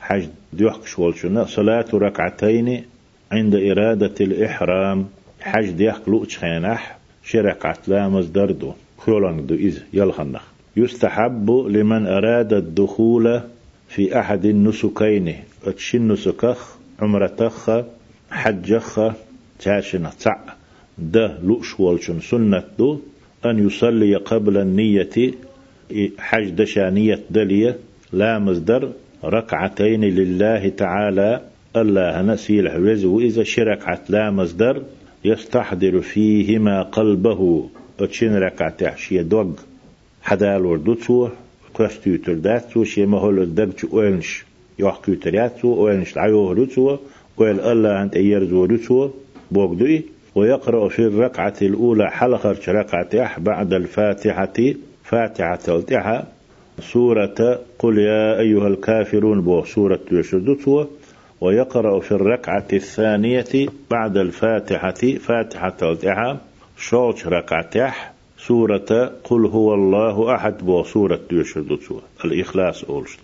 حج 0.00 0.26
ديحك 0.52 0.86
شوالشنا 0.86 1.44
صلاة 1.44 1.86
ركعتين 1.94 2.84
عند 3.32 3.54
إرادة 3.54 4.14
الإحرام. 4.20 5.06
حج 5.40 5.70
ديحك 5.70 6.08
لوش 6.08 6.38
خينح 6.38 6.98
شرك 7.24 7.66
عتلامز 7.66 8.26
دردو 8.26 8.72
كولان 8.96 9.46
دو 9.46 9.54
إذ 9.54 9.78
يلخنخ. 9.92 10.42
يستحب 10.76 11.50
لمن 11.50 12.06
أراد 12.06 12.52
الدخول 12.52 13.40
في 13.88 14.18
أحد 14.18 14.44
النسكين. 14.44 15.36
أتشن 15.66 16.12
نسكخ 16.12 16.76
عمرتخ 17.00 17.70
حجخ 18.30 19.00
تاشن 19.58 20.10
تع 20.20 20.36
ده 20.98 21.38
لؤش 21.42 21.80
والشن 21.80 22.20
سنة 22.20 22.64
دو 22.78 22.98
أن 23.46 23.66
يصلي 23.66 24.16
قبل 24.16 24.56
النية 24.56 25.32
حج 26.18 26.50
دشانية 26.50 27.20
دلية 27.30 27.76
لا 28.12 28.38
مصدر 28.38 28.92
ركعتين 29.24 30.04
لله 30.04 30.68
تعالى 30.68 31.40
الله 31.76 32.22
نسيل 32.22 32.68
حوز 32.70 33.04
وإذا 33.04 33.42
شركعت 33.42 34.10
لا 34.10 34.30
مصدر 34.30 34.82
يستحضر 35.24 36.00
فيهما 36.00 36.82
قلبه. 36.82 37.68
أتشين 38.00 38.34
ركعت 38.36 38.82
عشية 38.82 39.22
دوغ. 39.22 39.50
حدال 40.22 40.66
وردوتو 40.66 41.28
كوستيوتر 41.72 42.34
داتو 42.34 42.84
شي 42.84 43.06
مهول 43.06 43.42
الدرج 43.42 43.86
أولنش 43.92 44.44
يوح 44.78 45.00
كيوترياتو 45.04 45.74
أولنش 45.74 46.12
العيوه 46.12 46.52
روتو 46.54 46.96
ويل 47.36 47.60
الله 47.60 47.90
عند 47.90 48.14
أيرزو 48.16 48.64
روتو 48.64 49.10
بوغدوي 49.50 50.02
ويقرأ 50.34 50.88
في 50.88 50.98
الركعة 50.98 51.54
الأولى 51.62 52.10
حلقة 52.10 52.56
ركعة 52.68 53.38
بعد 53.40 53.72
الفاتحة 53.72 54.52
فاتحة 55.04 55.56
تلتها 55.56 56.26
سورة 56.80 57.60
قل 57.78 57.98
يا 57.98 58.38
أيها 58.40 58.68
الكافرون 58.68 59.40
بو 59.40 59.64
سورة 59.64 60.00
يشدتها 60.12 60.86
ويقرأ 61.40 62.00
في 62.00 62.12
الركعة 62.12 62.66
الثانية 62.72 63.68
بعد 63.90 64.16
الفاتحة 64.16 65.18
فاتحة 65.18 65.70
تلتها 65.70 66.40
شوش 66.76 67.26
ركعتح 67.26 68.12
سورة 68.38 69.12
قل 69.24 69.46
هو 69.46 69.74
الله 69.74 70.34
أحد 70.34 70.58
بو 70.58 70.82
سورة 70.82 71.20
يشدتها 71.32 72.00
الإخلاص 72.24 72.84
أولشتل 72.84 73.22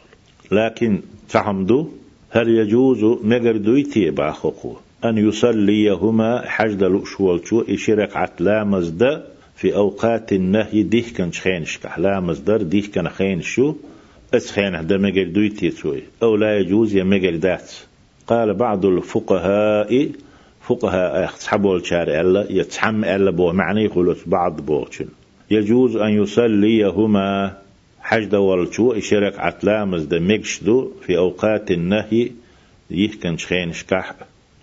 لكن 0.53 1.01
تعمدو 1.29 1.89
هل 2.31 2.49
يجوز 2.49 3.05
مجردويتي 3.25 4.11
بأخوكو؟ 4.11 4.77
أن 5.05 5.19
يصليهما 5.19 6.43
حجد 6.47 6.85
لؤشوالشو 6.85 7.65
إشرك 7.69 8.17
عتلا 8.17 8.65
مزد 8.65 9.23
في 9.57 9.77
أوقات 9.77 10.33
النهي 10.33 10.83
ديه 10.83 11.13
كان 11.17 11.33
شخينش 11.33 11.79
كحلا 11.79 12.21
مصدر 12.21 12.63
ديه 12.63 12.91
كان 12.91 13.09
خين 13.09 13.43
شو 13.43 13.75
أسخين 14.35 14.75
هذا 14.75 14.97
مجر 14.97 15.23
دويتي 15.23 15.71
تسوي 15.71 16.03
أو 16.23 16.37
لا 16.37 16.59
يجوز 16.59 16.97
يا 16.97 17.05
مجر 17.05 17.37
دات. 17.37 17.73
قال 18.27 18.55
بعض 18.55 18.87
الفقهاء 18.87 20.09
فقهاء 20.63 21.25
يصحبوا 21.25 21.77
الشارع 21.77 22.21
ألا 22.21 22.47
يتحم 22.51 23.05
ألا 23.05 23.31
بو 23.31 23.53
معنى 23.53 23.85
يقولوا 23.85 24.15
بعض 24.27 24.61
بوشن 24.61 25.07
يجوز 25.51 25.97
أن 25.97 26.11
يصليهما 26.11 27.59
حجد 28.01 28.35
والشو 28.35 28.93
إشرك 28.93 29.39
عتلا 29.39 29.85
مزد 29.85 30.15
مجشدو 30.15 30.93
في 31.07 31.17
أوقات 31.17 31.71
النهي 31.71 32.31
ديه 32.91 33.11
كان 33.23 33.39
شخين 33.39 33.73
شكح 33.73 34.15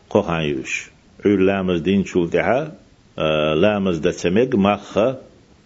قهايوش 0.10 0.90
عول 1.26 1.46
لامز 1.48 1.82
دين 1.82 2.06
شو 2.06 2.26
دعا 2.26 2.72
لامز 3.56 3.98
دا 3.98 4.12
سمج 4.12 4.56
مخا 4.56 5.18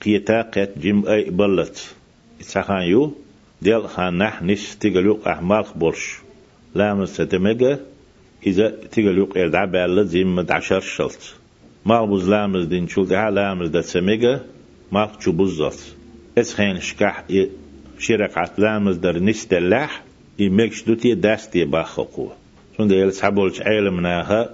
قيتا 0.02 0.42
قيت 0.42 0.80
جيم 0.80 1.08
اي 1.08 1.30
بلت 1.30 1.96
اتساخان 2.40 2.82
يو 2.82 3.14
ديال 3.62 3.90
خان 3.90 4.18
نح 4.18 4.44
نش 4.44 4.76
تيغلوق 4.76 5.28
احمال 5.28 5.66
بورش 5.76 6.18
لامز 6.76 7.10
ستمج 7.10 7.78
إذا 8.48 8.70
تيغلوق 8.92 9.38
إردع 9.38 9.66
بالت 9.66 10.08
زيم 10.08 10.36
مدعشر 10.36 10.80
شلت 10.80 11.36
مالبوز 11.86 12.30
لامز 12.30 12.66
دين 12.66 12.88
شو 12.88 13.04
دعا 13.04 13.32
لامز 13.32 13.70
دا 13.70 13.82
سمج 13.82 14.40
مال 14.92 15.10
شو 15.20 15.32
بزت 15.32 15.96
اسخين 16.38 16.80
شكح 16.80 17.24
شرك 18.00 18.38
عت 18.38 18.60
لامز 18.60 18.98
در 18.98 19.20
نستلاح 19.20 20.04
يمكش 20.40 20.84
دوتي 20.84 21.16
داستي 21.16 21.66
باخقوه 21.66 22.39
سون 22.80 22.92
يل 22.92 23.14
سحبولش 23.14 23.62
عيلمناها 23.62 24.50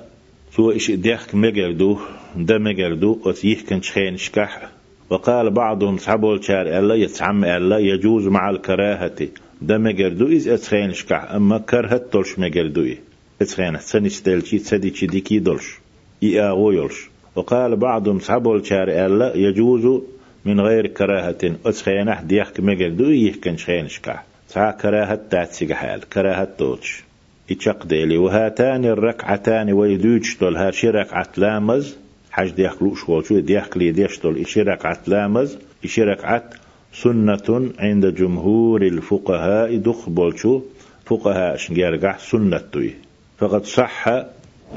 سو 0.51 0.71
إش 0.71 0.91
ديخك 0.91 1.35
مجردو 1.35 1.97
ده 2.35 2.57
مجردو 2.57 3.19
أتيه 3.25 3.57
كان 3.67 3.81
شخين 3.81 4.17
شكح 4.17 4.69
وقال 5.09 5.49
بعضهم 5.49 5.97
سحبول 5.97 6.43
شار 6.43 6.79
ألا 6.79 6.95
يتعم 6.95 7.45
ألا 7.45 7.77
يجوز 7.77 8.27
مع 8.27 8.49
الكراهة. 8.49 9.27
ده 9.61 9.77
مجردو 9.77 10.27
إز 10.27 10.47
أتخين 10.47 10.93
شكح 10.93 11.31
أما 11.31 11.57
كرهت 11.57 12.13
تلش 12.13 12.39
مجردو 12.39 12.85
أتخين 13.41 13.77
سنستلشي 13.77 14.59
تسدي 14.59 14.89
ديكي 14.89 15.39
دلش 15.39 15.79
إياغو 16.23 16.71
يلش 16.71 17.09
وقال 17.35 17.75
بعضهم 17.75 18.19
سحبول 18.19 18.65
شار 18.65 18.87
ألا 19.05 19.35
يجوز 19.35 20.01
من 20.45 20.59
غير 20.59 20.87
كراهة. 20.87 21.43
أتخين 21.65 22.15
ديخك 22.23 22.59
مجردو 22.59 23.09
يحكن 23.09 23.57
شخين 23.57 23.87
شكح 23.87 24.23
سا 24.47 24.71
كراهة 24.71 25.19
تاتسيق 25.31 25.71
حال 25.71 26.09
كراهة 26.09 26.47
توتش 26.57 27.03
إتشق 27.51 27.85
ديلي 27.85 28.17
وهاتان 28.17 28.85
الركعتان 28.85 29.73
ويدوج 29.73 30.35
تول 30.39 30.57
هاشي 30.57 30.89
ركعة 30.89 31.29
لامز 31.37 31.97
حج 32.31 32.49
ديخ 32.49 32.83
لوش 32.83 33.09
والشو 33.09 33.39
ديخ 33.39 33.77
لي 33.77 33.91
ديش 33.91 34.17
تول 34.19 34.37
إشي 34.37 34.61
ركعة 34.61 34.99
لامز 35.07 35.57
إشي 35.85 36.03
ركعة 36.03 36.49
سنة 36.93 37.71
عند 37.79 38.05
جمهور 38.05 38.81
الفقهاء 38.81 39.77
دخ 39.77 40.09
بولشو 40.09 40.61
فقهاء 41.05 41.57
شنجرقع 41.57 42.17
سنة 42.17 42.57
توي. 42.57 42.93
فقد 43.37 43.65
صح 43.65 44.07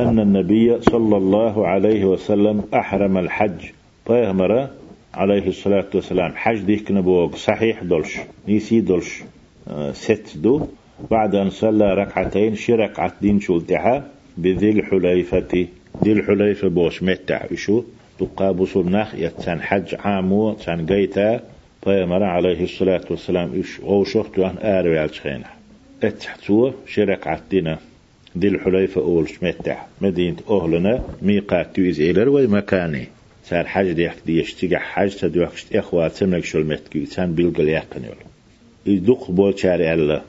أن 0.00 0.18
النبي 0.18 0.80
صلى 0.80 1.16
الله 1.16 1.66
عليه 1.66 2.04
وسلم 2.04 2.64
أحرم 2.74 3.18
الحج. 3.18 3.64
طيهمر 4.06 4.68
عليه 5.14 5.48
الصلاة 5.48 5.86
والسلام. 5.94 6.32
حج 6.36 6.58
ديك 6.58 6.90
نبوغ 6.90 7.36
صحيح 7.36 7.82
دولش 7.82 8.18
نيسي 8.48 8.80
دولش 8.80 9.22
آه، 9.68 9.92
ست 9.92 10.36
دو. 10.36 10.66
بعد 11.10 11.34
أن 11.34 11.50
صلى 11.50 11.94
ركعتين 11.94 12.54
شرك 12.54 13.00
عتدين 13.00 13.40
شلتها 13.40 14.08
بذي 14.36 14.70
الحليفة 14.70 15.66
ذي 16.04 16.12
الحليفة 16.12 16.68
بوش 16.68 17.02
متع 17.02 17.44
إشو 17.52 17.82
تقابس 18.18 18.76
النخ 18.76 19.14
يتسان 19.14 19.60
حج 19.62 19.94
عامو 19.98 20.52
تسان 20.52 20.86
قيتا 20.86 21.40
فيمر 21.84 22.22
عليه 22.22 22.64
الصلاة 22.64 23.04
والسلام 23.10 23.60
إش 23.60 23.80
أو 23.80 24.04
شخت 24.04 24.38
أن 24.38 24.56
آروي 24.62 24.98
على 24.98 25.08
شخينة 25.08 25.44
اتحتو 26.02 26.72
شرك 26.86 27.26
عتدنا 27.26 27.78
ذي 28.38 28.48
الحليفة 28.48 29.00
أول 29.00 29.28
شمتع 29.28 29.82
مدينة 30.00 30.36
أهلنا 30.50 31.02
ميقات 31.22 31.74
تيز 31.74 32.00
إلر 32.00 32.28
ومكاني. 32.28 33.06
سار 33.44 33.66
حج 33.66 33.92
ديك 33.92 34.12
ديش 34.26 34.54
تيجا 34.54 34.78
حج 34.78 35.16
تدوكش 35.16 35.66
إخوات 35.74 36.12
سمك 36.12 36.44
شو 36.44 36.58
المتكي 36.58 37.00
تسان 37.00 37.34
بيلقل 37.34 37.68
يقنيول. 37.68 38.16
يدق 38.86 39.30
بول 39.30 39.58
شارع 39.58 39.94
الله 39.94 40.22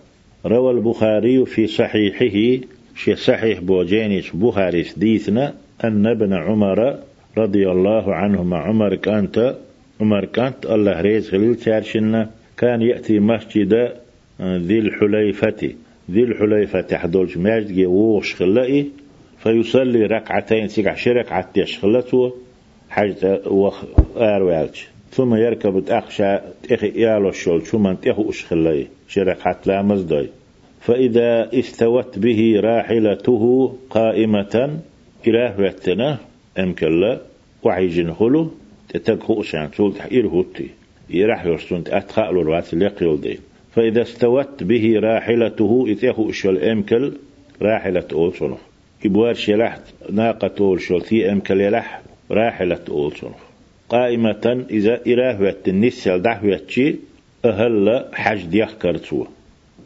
روى 0.45 0.71
البخاري 0.71 1.45
في 1.45 1.67
صحيحه 1.67 2.65
شي 2.95 3.15
صحيح 3.15 3.60
بوجينيش 3.60 4.32
بخاري 4.32 4.86
ديثنا 4.97 5.54
أن 5.84 6.08
ابن 6.08 6.34
عمر 6.34 6.99
رضي 7.38 7.69
الله 7.71 8.15
عنهما 8.15 8.58
عمر 8.58 8.95
كانت 8.95 9.56
عمر 10.02 10.25
كانت 10.25 10.65
الله 10.65 11.02
ريز 11.02 11.30
خليل 11.30 11.56
تارشنا 11.56 12.30
كان 12.58 12.82
يأتي 12.82 13.19
مسجد 13.19 13.73
ذي 14.41 14.80
الحليفة 14.80 15.71
ذي 16.12 16.23
الحليفة 16.23 16.97
حدولش 16.97 17.38
ماجد 17.38 17.86
ووش 17.86 18.36
خلائي 18.36 18.91
فيصلي 19.38 20.06
ركعتين 20.06 20.67
سيقع 20.67 20.95
شرك 20.95 21.32
عتيش 21.32 21.80
خلته 21.80 22.34
حاجة 22.89 23.41
وخ 23.47 23.84
آروالش 24.17 24.88
ثم 25.12 25.36
يركب 25.36 25.86
تأخشى 25.86 26.38
تأخي 26.63 26.91
إيالو 26.95 27.30
الشول 27.30 27.67
شو 27.67 27.78
من 27.78 28.02
تأخو 28.02 28.30
أشخلي 28.30 28.88
شرك 29.08 29.39
حتى 29.39 29.69
لا 29.69 29.82
مزدوي 29.82 30.30
فإذا 30.82 31.60
استوت 31.60 32.19
به 32.19 32.60
راحلته 32.60 33.76
قائمة 33.89 34.80
إلى 35.28 35.56
وقتنا 35.60 36.17
أمكلا 36.60 37.22
وعيجن 37.63 38.13
خلو 38.13 38.52
تتقو 38.89 39.41
أشان 39.41 39.72
تقول 39.72 39.93
تحير 39.93 40.28
هوتي. 40.28 40.69
يرح 41.10 41.45
يرسون 41.45 41.84
أتخاء 41.88 42.32
الوات 42.32 42.74
اللي 42.74 43.17
دي. 43.17 43.39
فإذا 43.76 44.02
استوت 44.02 44.63
به 44.63 45.00
راحلته 45.00 45.86
إتيخو 45.89 46.30
أشول 46.30 46.58
أمكل 46.58 47.13
راحلة 47.62 48.08
أول 48.12 48.34
صنخ 48.34 48.60
إبوار 49.06 49.34
شلحت 49.34 49.82
ناقة 50.10 50.52
أول 50.60 50.82
شول 50.82 51.02
تي 51.02 51.32
أمكل 51.32 51.62
يلح 51.62 52.02
راحلة 52.32 52.80
أول 52.89 53.12
صنخ 53.12 53.49
قائمة 53.89 54.65
إذا 54.69 55.02
إله 55.08 55.41
وقت 55.41 55.67
النسل 55.67 56.21
دعوة 56.21 56.93
أهل 57.45 58.06
حج 58.13 58.45
ديخ 58.45 58.73
كرتوه 58.73 59.28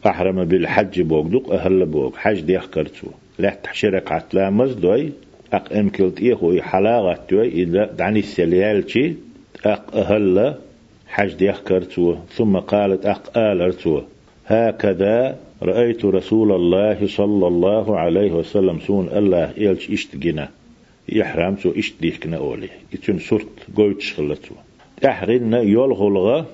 أحرم 0.05 0.45
بالحج 0.45 1.01
بوغدوك 1.01 1.49
أهل 1.51 1.85
بوغ 1.85 2.15
حج 2.15 2.41
ديخ 2.41 2.65
كرتو 2.65 3.07
لا 3.39 3.49
تحشرك 3.63 4.11
عتلا 4.11 4.49
مزدوي 4.49 5.11
أق 5.53 5.73
أمكلت 5.73 6.21
إيخو 6.21 6.61
حلاغة 6.61 7.19
توي 7.29 7.47
إذا 7.47 7.85
دعني 7.85 8.19
السليالتي 8.19 9.15
أق 9.65 9.95
أهل 9.95 10.55
حج 11.07 11.33
ديخ 11.33 11.61
كرتو 11.61 12.15
ثم 12.29 12.57
قالت 12.57 13.05
أق 13.05 13.37
آلرتو. 13.37 14.01
هكذا 14.47 15.37
رأيت 15.63 16.05
رسول 16.05 16.51
الله 16.51 17.07
صلى 17.07 17.47
الله 17.47 17.99
عليه 17.99 18.31
وسلم 18.31 18.79
سون 18.79 19.07
الله 19.07 19.51
إلش 19.57 19.89
إشتجنا 19.89 20.49
يحرم 21.09 21.57
سو 21.57 21.71
إشتديكنا 21.71 22.37
أولي 22.37 22.69
إتن 22.93 23.19
سرت 23.19 23.49
قويت 23.75 24.01
شغلتو 24.01 24.55
أحرنا 25.05 25.59
يولغلغة 25.61 26.47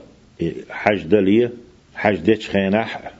حج 0.69 1.03
دلية 1.03 1.51
حج 1.95 2.17
ديش 2.17 2.49
خيناح 2.49 3.12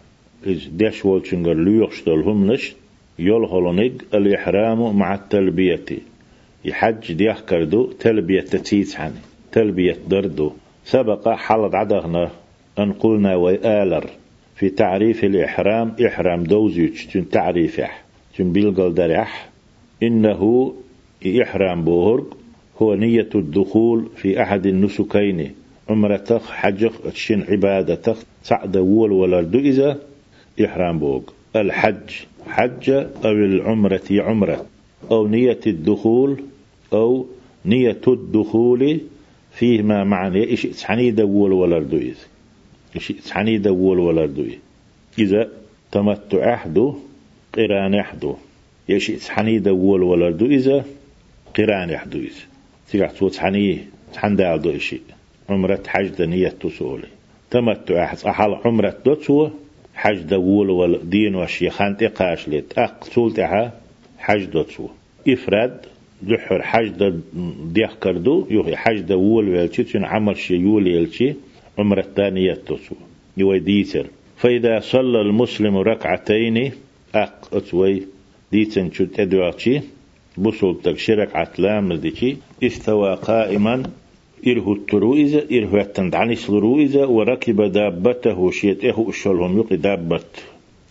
إز 0.48 0.68
ديش 0.68 1.06
والشنجر 1.06 1.54
ليوشتل 1.54 2.12
هم 2.12 2.52
نشت 2.52 2.76
هولونيج 3.22 4.02
الإحرام 4.14 4.96
مع 4.98 5.16
التلبية. 5.16 5.86
يحج 6.66 7.14
ديح 7.14 7.40
كردو 7.40 7.92
تلبية 7.92 8.42
تتيت 8.42 8.94
حاني 8.94 9.16
تلبية 9.52 9.98
دردو. 10.08 10.54
سبق 10.86 11.30
حلد 11.30 11.76
عدغنا 11.76 12.32
أن 12.80 12.94
قلنا 12.94 13.36
وآلر 13.36 14.10
في 14.56 14.70
تعريف 14.70 15.24
الإحرام 15.24 15.96
إحرام 16.06 16.44
دوزيوش 16.44 17.06
تن 17.06 17.30
تعريفه 17.30 17.90
تن 18.38 18.52
بيلقل 18.52 18.94
دريح. 18.94 19.50
إنه 20.04 20.74
إحرام 21.26 21.84
بوهرق 21.84 22.38
هو 22.82 22.96
نية 22.96 23.30
الدخول 23.36 24.10
في 24.16 24.42
أحد 24.42 24.66
النسكين. 24.66 25.52
عمرتك 25.90 26.42
حجك 26.42 26.92
تشين 27.14 27.44
عبادتك 27.44 28.16
سعد 28.44 28.78
وول 28.78 29.12
ولردو 29.12 29.60
إذا 29.60 30.00
إحرام 30.66 31.00
بوغ 31.00 31.22
الحج 31.56 32.10
حج 32.48 32.90
أو 32.90 33.32
العمرة 33.32 34.02
عمرة. 34.12 34.66
أو 35.12 35.28
نية 35.28 35.60
الدخول 35.68 36.44
أو 36.94 37.26
نية 37.66 38.02
الدخول 38.08 39.00
فيهما 39.52 40.04
معنى. 40.04 40.44
إيش 40.44 40.64
تحني 40.64 41.12
دول 41.12 41.54
ولا 41.54 41.78
ردويز 41.78 42.28
إيش 42.96 43.08
تحني 43.08 43.58
دول 43.58 44.00
ولا 44.00 44.22
ردويز 44.22 44.58
إذا 45.20 45.50
تمتع 45.92 46.54
أحدو 46.54 46.96
قران 47.56 47.96
أحدو 47.96 48.36
إيش 48.90 49.08
تحني 49.08 49.60
دول 49.60 50.04
ولا 50.04 50.28
ردويز 50.28 50.82
قران 51.58 51.90
أحدويز 51.90 52.46
تيجي 52.92 53.08
تو 53.08 53.30
تحني 53.30 53.80
تحن 54.14 54.36
دالدو 54.36 54.76
إشي. 54.76 55.00
عمرة 55.50 55.84
حج 55.88 56.22
نية 56.22 56.48
تسولي 56.48 57.08
تمتع 57.52 58.04
أحد 58.04 58.18
أحل 58.28 58.54
عمرة 58.66 58.98
دوتسوه 59.06 59.52
حج 59.96 60.20
دول 60.20 60.70
ولا 60.70 61.00
دين 61.04 61.36
وشيخان 61.36 61.98
تقاش 61.98 62.50
لت 62.50 62.78
أقصول 62.78 63.34
تها 63.34 63.74
حج 64.18 64.46
دوتسو 64.46 64.88
إفراد 65.28 65.86
دحر 66.22 66.62
حج 66.62 66.88
دا 66.88 67.22
ديخ 67.64 67.96
كردو 68.04 68.48
يوهي 68.50 68.78
حج 68.78 69.00
دول 69.00 69.50
ويلشي 69.50 69.84
تون 69.84 70.06
عمل 70.06 70.38
شي 70.38 70.56
يول 70.56 70.88
يلشي 70.88 71.34
عمر 71.80 72.00
الثانية 72.00 72.54
توسو 72.54 72.96
يوي 73.38 73.60
ديتر. 73.60 74.06
فإذا 74.38 74.80
صلى 74.80 75.22
المسلم 75.22 75.78
ركعتين 75.78 76.72
أق 77.16 77.64
ديتن 78.52 78.92
شد 78.92 79.20
أدواتي 79.20 79.82
بصول 80.40 80.82
تكشرك 80.84 81.36
عتلام 81.36 81.94
ديكي 81.94 82.38
استوى 82.64 83.16
قائما 83.16 83.84
إره 84.48 84.74
الترويزة 84.74 85.46
إره 85.52 85.82
التندعنس 85.82 86.50
الرويزة 86.50 87.08
وركب 87.08 87.62
دابته 87.62 88.52
شيت 88.52 88.86
إخو 88.86 89.10
أشلهم 89.10 89.58
يقي 89.60 89.76
دابت. 89.76 90.44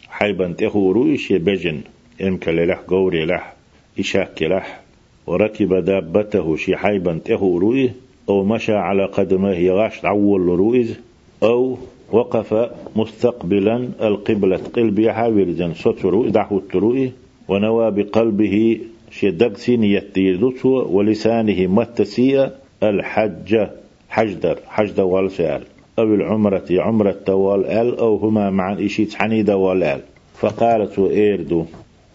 حيبا 0.08 0.54
إخو 0.62 0.92
روي 0.92 1.16
شي 1.16 1.38
بجن 1.38 1.80
إمك 2.22 2.48
لح 2.48 2.78
قوري 2.78 3.24
لح 3.24 3.54
إشاك 3.98 4.42
لح. 4.42 4.80
وركب 5.26 5.74
دابته 5.84 6.56
شي 6.56 6.76
حيبا 6.76 7.20
إخو 7.30 7.58
روي 7.58 7.90
أو 8.28 8.44
مشى 8.44 8.72
على 8.72 9.04
قدمه 9.06 9.54
يغاش 9.54 10.04
عول 10.04 10.40
رويز. 10.40 11.00
أو 11.42 11.78
وقف 12.12 12.70
مستقبلا 12.96 13.88
القبلة 14.02 14.56
قلب 14.56 14.98
يحاول 14.98 15.54
زن 15.54 15.74
سترو 15.74 16.28
دعو 16.28 16.58
التروي 16.58 17.12
ونوى 17.48 17.90
بقلبه 17.90 18.78
شي 19.20 19.30
دقسي 19.30 19.76
نيتي 19.76 20.52
ولسانه 20.64 21.66
متسيئة 21.66 22.52
الحج 22.82 23.66
حجدر 24.08 24.58
حجدر 24.66 25.04
والفعل. 25.04 25.62
أو 25.98 26.14
العمرة 26.14 26.66
عمرة 26.70 27.34
والآل 27.34 27.98
أو 27.98 28.16
هما 28.16 28.50
معا 28.50 28.76
إشيت 28.86 29.14
حنيدة 29.14 29.56
والآل 29.56 30.00
فقالت 30.34 30.98
إيردو 30.98 31.64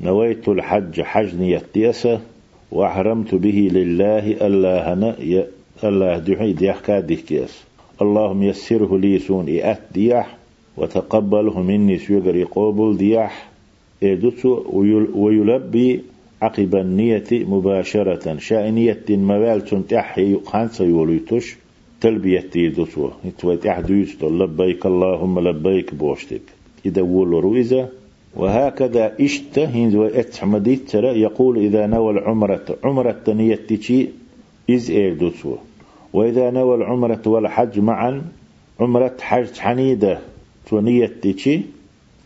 نويت 0.01 0.49
الحج 0.49 1.01
حج 1.01 1.35
نيتيسة 1.35 2.21
وأحرمت 2.71 3.35
به 3.35 3.69
لله 3.73 4.47
الله 4.47 4.93
هنا 4.93 5.15
الله 5.83 6.17
دحي 6.17 6.53
ديح 6.53 6.79
كاديح 6.79 7.19
كيس 7.19 7.63
اللهم 8.01 8.43
يسره 8.43 8.97
لي 8.97 9.19
سون 9.19 9.47
إيات 9.47 9.79
دياح 9.93 10.37
وتقبله 10.77 11.61
مني 11.61 11.97
سيقر 11.97 12.43
قبول 12.43 12.97
دياح. 12.97 13.49
إيدتو 14.03 14.63
ويلبي 15.15 16.01
عقب 16.43 16.75
النية 16.75 17.29
مباشرة. 17.31 18.37
شأنية 18.37 19.05
موال 19.09 19.65
تنتحي 19.65 20.39
خانس 20.45 20.81
يوليتش 20.81 21.55
تلبية 22.01 22.39
تيدوتو 22.39 23.09
يتويت 23.25 23.65
أحد 23.65 23.91
لبيك 24.21 24.85
اللهم 24.85 25.39
لبيك 25.47 25.95
بوشتك. 25.95 26.41
إذا 26.85 27.01
ولو 27.01 27.39
رويزة 27.39 27.89
وهكذا 28.35 29.13
إشت 29.19 29.59
هند 29.59 29.95
اتحمديت 29.95 30.89
ترى. 30.89 31.21
يقول 31.21 31.57
إذا 31.57 31.87
نوى 31.87 32.11
العمرة 32.13 32.65
عمرة 32.83 33.23
نيتشي 33.27 34.07
إز 34.69 34.91
إيردوتو 34.91 35.55
وإذا 36.13 36.51
نوى 36.51 36.75
العمرة 36.75 37.21
والحج 37.25 37.79
معا 37.79 38.21
عمرة 38.79 39.17
حج 39.21 39.59
حنيدة. 39.59 40.19
تنيتشي 40.69 41.61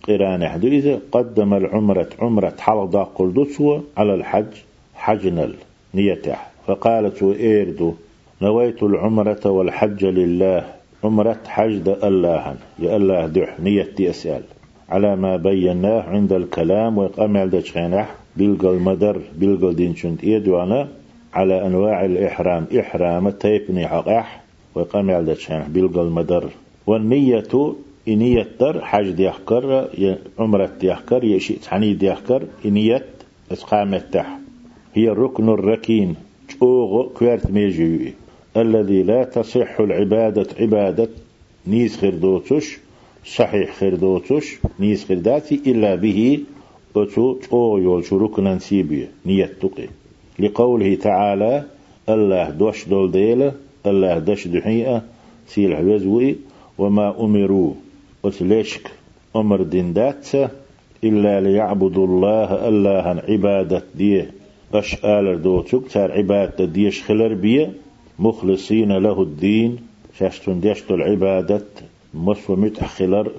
قران 0.08 0.48
حدو 0.48 0.68
إذا 0.68 1.00
قدم 1.12 1.54
العمرة 1.54 2.10
عمرة 2.20 2.54
حلقة 2.60 3.04
قلدسوة 3.16 3.84
على 3.98 4.14
الحج 4.14 4.54
حجنل 4.96 5.54
نيته 5.94 6.36
فقالت 6.68 7.24
إيردو 7.24 7.94
نويت 8.42 8.84
العمرة 8.84 9.44
والحج 9.46 10.06
لله. 10.06 10.64
عمرة 11.04 11.38
حج 11.48 11.78
دا 11.78 12.08
الله 12.08 12.56
يا 12.80 12.96
الله 12.98 13.28
دح 13.28 13.60
نيتي 13.60 14.10
أسأل. 14.10 14.44
على 14.90 15.16
ما 15.16 15.36
بيناه 15.38 16.02
عند 16.02 16.34
الكلام 16.34 16.98
ويقام 16.98 17.38
دشخينح 17.38 18.16
بلغ 18.38 18.72
المدر 18.74 19.22
بلغ 19.40 19.72
دين 19.72 19.96
شنت 19.96 20.24
إيدوانا 20.24 20.88
على 21.34 21.66
أنواع 21.68 22.06
الإحرام 22.06 22.66
إحرام 22.80 23.30
تيبني 23.30 23.88
حقح 23.88 24.42
ويقام 24.76 25.12
دشخينح 25.12 25.68
بلغ 25.68 26.02
المدر. 26.02 26.50
والنية 26.88 27.52
إنية 28.08 28.48
در 28.60 28.86
حج 28.86 29.12
ديحكر 29.12 29.90
عمرة 30.40 30.72
ديحكر 30.80 31.24
يشي 31.24 31.54
تعني 31.54 31.94
ديحكر 31.94 32.44
إنية 32.66 33.06
إسقامة 33.52 33.98
تح. 33.98 34.40
هي 34.94 35.10
الركن 35.10 35.50
الركين 35.50 36.16
شوغ 36.60 37.08
كوارت 37.08 37.52
ميجي 37.52 38.14
الذي 38.58 39.04
لا 39.04 39.24
تصح 39.24 39.80
العبادة 39.80 40.48
عبادة 40.60 41.10
نيز 41.68 41.98
خردوتش 41.98 42.78
صحيح 43.26 43.74
خردوتش 43.74 44.56
نيز 44.80 45.06
خرداتي 45.06 45.62
إلا 45.68 45.96
به 45.96 46.40
أتو 46.96 47.38
أو 47.54 47.78
يول 47.78 48.04
ركنا 48.12 48.60
سيبي 48.60 49.08
نية 49.26 49.52
تقي. 49.62 49.88
لقوله 50.40 50.96
تعالى 50.96 51.64
الله 52.10 52.50
دوش 52.50 52.88
دول 52.88 53.12
ديلة 53.12 53.54
الله 53.86 54.20
دش 54.20 54.48
دحيئة 54.48 55.04
سيل 55.48 55.74
عوزوي 55.74 56.36
وما 56.78 57.20
أمروا. 57.20 57.74
وتليشك 58.28 58.92
أمر 59.36 59.62
دين 59.62 59.94
دات 59.94 60.28
إلا 61.04 61.42
ليعبدوا 61.42 62.08
الله 62.08 62.68
الله 62.68 63.06
عبادة 63.30 63.84
ديه. 63.96 64.32
أش 64.74 65.06
آلر 65.06 65.36
دوتوك 65.36 65.88
تار 65.88 66.12
عبادة 66.12 66.66
ديش 66.66 67.04
خلر 67.04 67.34
بيه. 67.34 67.72
مخلصين 68.20 68.92
له 68.92 69.22
الدين. 69.22 69.78
شاشتون 70.20 70.60
ديشتو 70.60 70.96
العبادة 70.96 71.66
مصر 72.14 72.56
متأخلر 72.56 73.32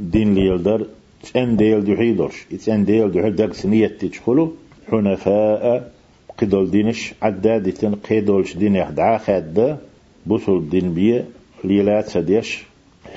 دين 0.00 0.34
ليلدر 0.34 0.86
تسان 1.22 1.56
ديل 1.56 1.84
دحيدرش 1.84 2.36
تسان 2.50 2.84
ديل 2.84 3.12
دحيل 3.12 3.36
داك 3.36 3.54
سنية 3.54 3.86
تدخلوا 4.00 4.48
حنفاء. 4.90 5.92
قدول 6.38 6.70
دينش 6.70 7.14
عدادة 7.22 7.96
قيدولش 8.08 8.56
دين 8.56 8.76
يخدعا 8.76 9.18
خادة 9.18 9.76
بوصل 10.26 10.68
دين 10.68 10.94
بيه. 10.94 11.24
ليلات 11.64 12.08
سديش. 12.08 12.50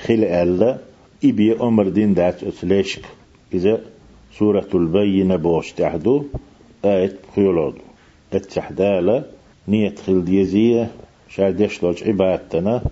خل 0.06 0.24
ألا 0.24 0.78
إبي 1.24 1.60
أمر 1.60 1.88
دين 1.88 2.14
دات 2.14 2.44
أتلاشك 2.44 3.04
إذا 3.54 3.80
سورة 4.38 4.68
البينة 4.74 5.36
بوش 5.36 5.72
تحدو 5.72 6.24
آية 6.84 7.16
خيولود. 7.34 7.74
التحدالة 8.34 9.24
نية 9.68 9.94
خل 10.06 10.24
ديزية 10.24 10.90
شاد 11.28 11.60
يشلوج 11.60 12.04
عبادتنا 12.04 12.82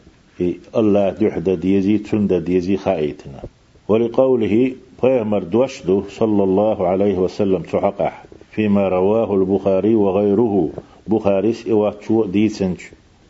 الله 0.77 1.11
دحدة 1.11 1.55
ديزي 1.55 1.99
تند 1.99 2.33
ديزي 2.35 2.77
خايتنا 2.77 3.43
ولقوله 3.89 4.73
بيغمر 5.03 5.43
دوشدو 5.43 6.03
صلى 6.09 6.43
الله 6.45 6.89
عليه 6.89 7.19
وسلم 7.19 7.63
تحقح 7.63 8.25
فيما 8.53 8.89
رواه 8.89 9.35
البخاري 9.35 9.95
وغيره. 9.95 10.71
بخاريس 11.07 11.69
إواتشو 11.69 12.25
ديسنج 12.25 12.79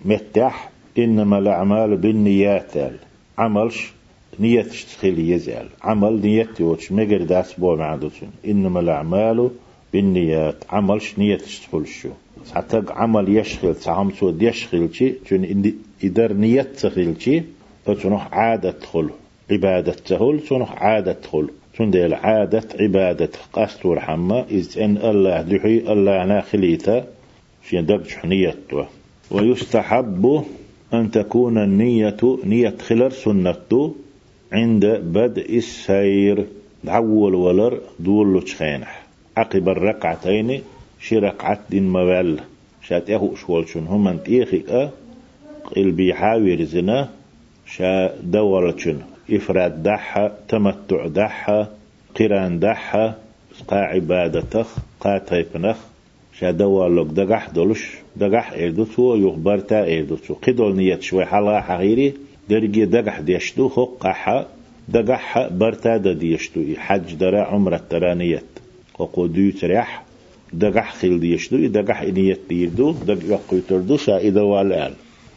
متح 0.04 0.70
إنما 0.98 1.38
الأعمال 1.38 1.96
بالنيات. 1.96 2.72
عملش 3.38 3.92
نية 4.40 4.62
تشتخيل 4.62 5.18
يزال 5.18 5.68
عمل 5.82 6.20
نية 6.20 6.48
وش 6.60 6.92
مجر 6.92 7.22
داس 7.22 7.52
بو 7.52 7.76
معدوتون 7.76 8.30
إنما 8.46 8.80
الأعمال 8.80 9.50
بالنيات. 9.92 10.64
عملش 10.70 11.18
نية 11.18 11.36
تشتخل 11.36 11.86
شو. 11.86 12.08
حتى 12.54 12.82
عمل 12.88 13.36
يشغل 13.36 13.74
تعم 13.74 14.10
سود 14.10 14.42
يشغل 14.42 14.88
شي 14.92 15.14
جن 15.30 15.72
إدار 16.04 16.32
نية 16.32 16.62
تخيل 16.62 17.14
شي 17.22 17.42
فتنوح 17.86 18.34
عادة 18.34 18.70
تخل 18.70 19.10
عبادة 19.50 19.92
تهل 19.92 20.40
تنوح 20.48 20.82
عادة 20.82 21.12
تخل 21.12 21.48
تندل 21.78 22.14
عادة 22.14 22.68
عبادة 22.80 23.30
قاستور 23.52 24.00
حما. 24.00 24.44
إذ 24.50 24.78
أن 24.78 24.96
الله 24.96 25.42
دحي 25.42 25.78
الله 25.92 26.24
ناخليتا 26.24 27.06
في 27.62 27.82
دبج 27.82 28.10
نيته 28.24 28.86
ويستحب 29.30 30.44
أن 30.94 31.10
تكون 31.10 31.58
النية 31.58 32.16
نية 32.44 32.74
خلر 32.88 33.10
سنته 33.10 33.94
عند 34.52 34.86
بدء 34.86 35.56
السير. 35.56 36.46
دعول 36.84 37.34
ولر 37.34 37.80
دول 37.98 38.42
خينح 38.48 39.02
عقب 39.36 39.68
الركعتين 39.68 40.62
شي 41.00 41.18
ركعت 41.18 41.60
دين 41.70 41.88
موال 41.88 42.40
شات 42.82 43.10
اهو 43.10 43.34
شوال 43.34 43.68
شن 43.68 43.86
هم 43.86 44.08
انت 44.08 44.28
ايخي 44.28 44.64
آه 44.68 44.90
قل 45.76 45.90
بيحاور 45.90 46.64
زنا 46.64 47.08
شا 47.66 48.14
دولة 48.22 48.96
إفراد 49.30 49.82
دحا 49.82 50.32
تمتع 50.48 51.06
دحا 51.06 51.66
قران 52.16 52.58
دحا 52.58 53.14
قا 53.68 53.76
عبادتخ 53.76 54.76
قا 55.00 55.18
تيبنخ 55.18 55.76
شا 56.38 56.50
دوالوك 56.50 57.08
دقح 57.08 57.48
دولش 57.48 57.94
دقح 58.16 58.52
ايدو 58.52 58.84
تو 58.84 59.14
يخبر 59.14 59.58
تا 59.58 59.84
ايدو 59.84 60.16
تو 60.16 60.34
قدول 60.34 60.76
نيت 60.76 61.02
شوي 61.02 61.24
حلا 61.24 61.60
حغيري 61.60 62.14
درجي 62.50 62.84
دقح 62.84 63.20
ديشتو 63.20 63.68
خقح 63.68 64.44
دقح 64.88 65.48
برتا 65.48 65.96
دا 65.96 66.12
ديشتو 66.12 66.60
حج 66.78 67.14
درا 67.14 67.42
عمرة 67.42 67.80
ترى 67.90 68.14
نيت 68.14 68.50
وقودو 68.98 69.50
تريح 69.50 70.02
دقح 70.52 70.94
خيل 70.94 71.20
ديشتو 71.20 71.56
دقح 71.66 72.02
نيت 72.02 72.40
ديردو 72.48 72.92
دقح 72.92 73.40
قيتردو 73.50 73.96
شا 73.96 74.18
إذا 74.18 74.42
والآل. 74.42 74.92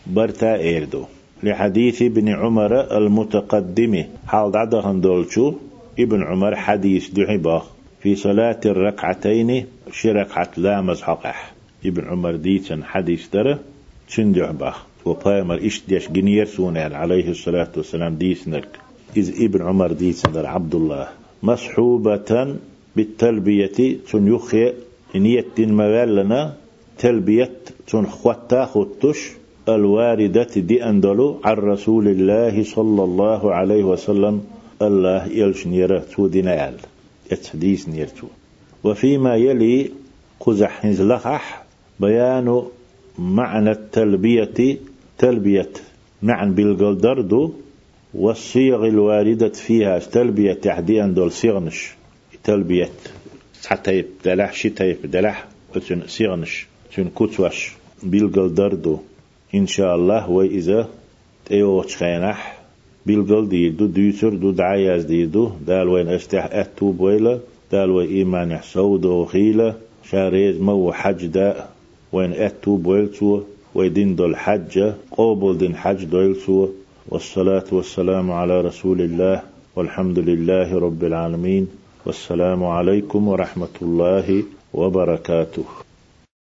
برتا 0.08 0.56
ايردو 0.56 1.04
لحديث 1.44 2.02
ابن 2.02 2.30
عمر 2.30 2.98
المتقدم 2.98 4.04
حال 4.28 4.52
دعدهن 4.52 5.02
دولشو 5.02 5.54
ابن 6.00 6.24
عمر 6.24 6.56
حديث 6.56 7.10
دعباخ 7.10 7.64
في 8.02 8.16
صلاة 8.16 8.60
الركعتين 8.66 9.66
شركعة 9.92 10.52
لا 10.58 10.82
مزحقح 10.82 11.54
ابن 11.86 12.04
عمر 12.08 12.36
ديتن 12.36 12.84
حديث 12.84 13.28
ترى 13.28 13.60
تشندع 14.08 14.52
باخ 14.52 14.86
وبايمر 15.06 15.58
إيش 15.58 15.84
ديش 15.88 16.10
جنير 16.10 16.46
سونال 16.46 16.96
عليه 16.96 17.30
الصلاة 17.30 17.72
والسلام 17.78 18.16
ديس 18.16 18.48
نرك 18.48 18.80
إذ 19.18 19.44
ابن 19.44 19.62
عمر 19.62 19.92
ديتن 19.92 20.46
عبد 20.46 20.76
الله. 20.76 21.08
مصحوبة 21.44 22.56
بالتلبية 22.96 23.98
تن 24.12 24.28
يخي 24.28 24.74
نية 25.16 25.56
موالنا 25.60 26.54
تلبية 26.98 27.52
تن 27.88 28.06
خواتا 28.06 28.66
خطش 28.66 29.32
الواردة 29.70 30.48
دي 30.56 30.84
أندلو 30.84 31.40
عن 31.44 31.56
رسول 31.56 32.08
الله 32.08 32.64
صلى 32.64 33.04
الله 33.04 33.54
عليه 33.54 33.84
وسلم. 33.84 34.42
الله 34.82 35.26
يلش 35.26 35.68
نيرة 35.68 36.00
تو 36.16 36.28
دينال. 36.28 36.76
يتحديث 37.32 37.90
نيرتو 37.90 38.28
وفيما 38.84 39.36
يلي 39.36 39.90
قزح 40.40 40.86
لخح 40.86 41.64
بيان 42.00 42.64
معنى 43.20 43.72
التلبية 43.72 44.78
تلبية 45.18 45.70
معنى 46.24 46.54
بالقلدردو 46.54 47.54
والصيغ 48.14 48.88
الواردة 48.88 49.50
فيها 49.50 50.00
تلبية 50.00 50.54
تحديا 50.54 51.06
دول 51.06 51.32
صيغنش. 51.32 51.94
تلبية 52.44 52.90
حتى 53.66 54.06
دلح 54.26 54.54
شتايب 54.54 54.98
دلح 55.04 55.48
وتن 55.76 56.02
صيغنش 56.08 56.68
تن 56.96 57.10
كتوش 57.16 57.74
بالقلدردو 58.04 58.98
إن 59.56 59.68
شاء 59.68 59.96
الله 59.96 60.30
وإذا 60.30 60.90
تيوش 61.46 61.96
خينح 61.96 62.60
بالقل 63.06 63.50
ديدو 63.50 63.86
ديوتر 63.86 64.34
دو 64.36 64.52
دعاياز 64.52 65.04
ديدو. 65.06 65.52
دال 65.68 65.88
وين 65.90 66.08
استح 66.08 66.50
اتوب 66.52 67.00
ويلا 67.00 67.40
دال 67.72 67.92
وين 67.92 68.10
إيمان 68.10 68.52
يحسود 68.52 69.06
وخيلة 69.06 69.76
شاريز 70.10 70.62
مو 70.62 70.92
حج 70.94 71.26
دا 71.26 71.68
وين 72.12 72.34
اتوب 72.34 72.86
ويلتو 72.86 73.42
ويدين 73.76 74.16
دول 74.16 74.36
حج 74.36 74.94
قوبل 75.12 75.58
دين 75.58 75.76
حج 75.76 76.06
دويلتو 76.06 76.68
والصلاة 77.10 77.64
والسلام 77.72 78.32
على 78.32 78.62
رسول 78.62 79.02
الله 79.02 79.42
والحمد 79.76 80.20
لله 80.20 80.80
رب 80.80 81.04
العالمين. 81.04 81.68
والسلام 82.06 82.64
عليكم 82.64 83.28
ورحمة 83.28 83.76
الله 83.82 84.44
وبركاته. 84.74 85.64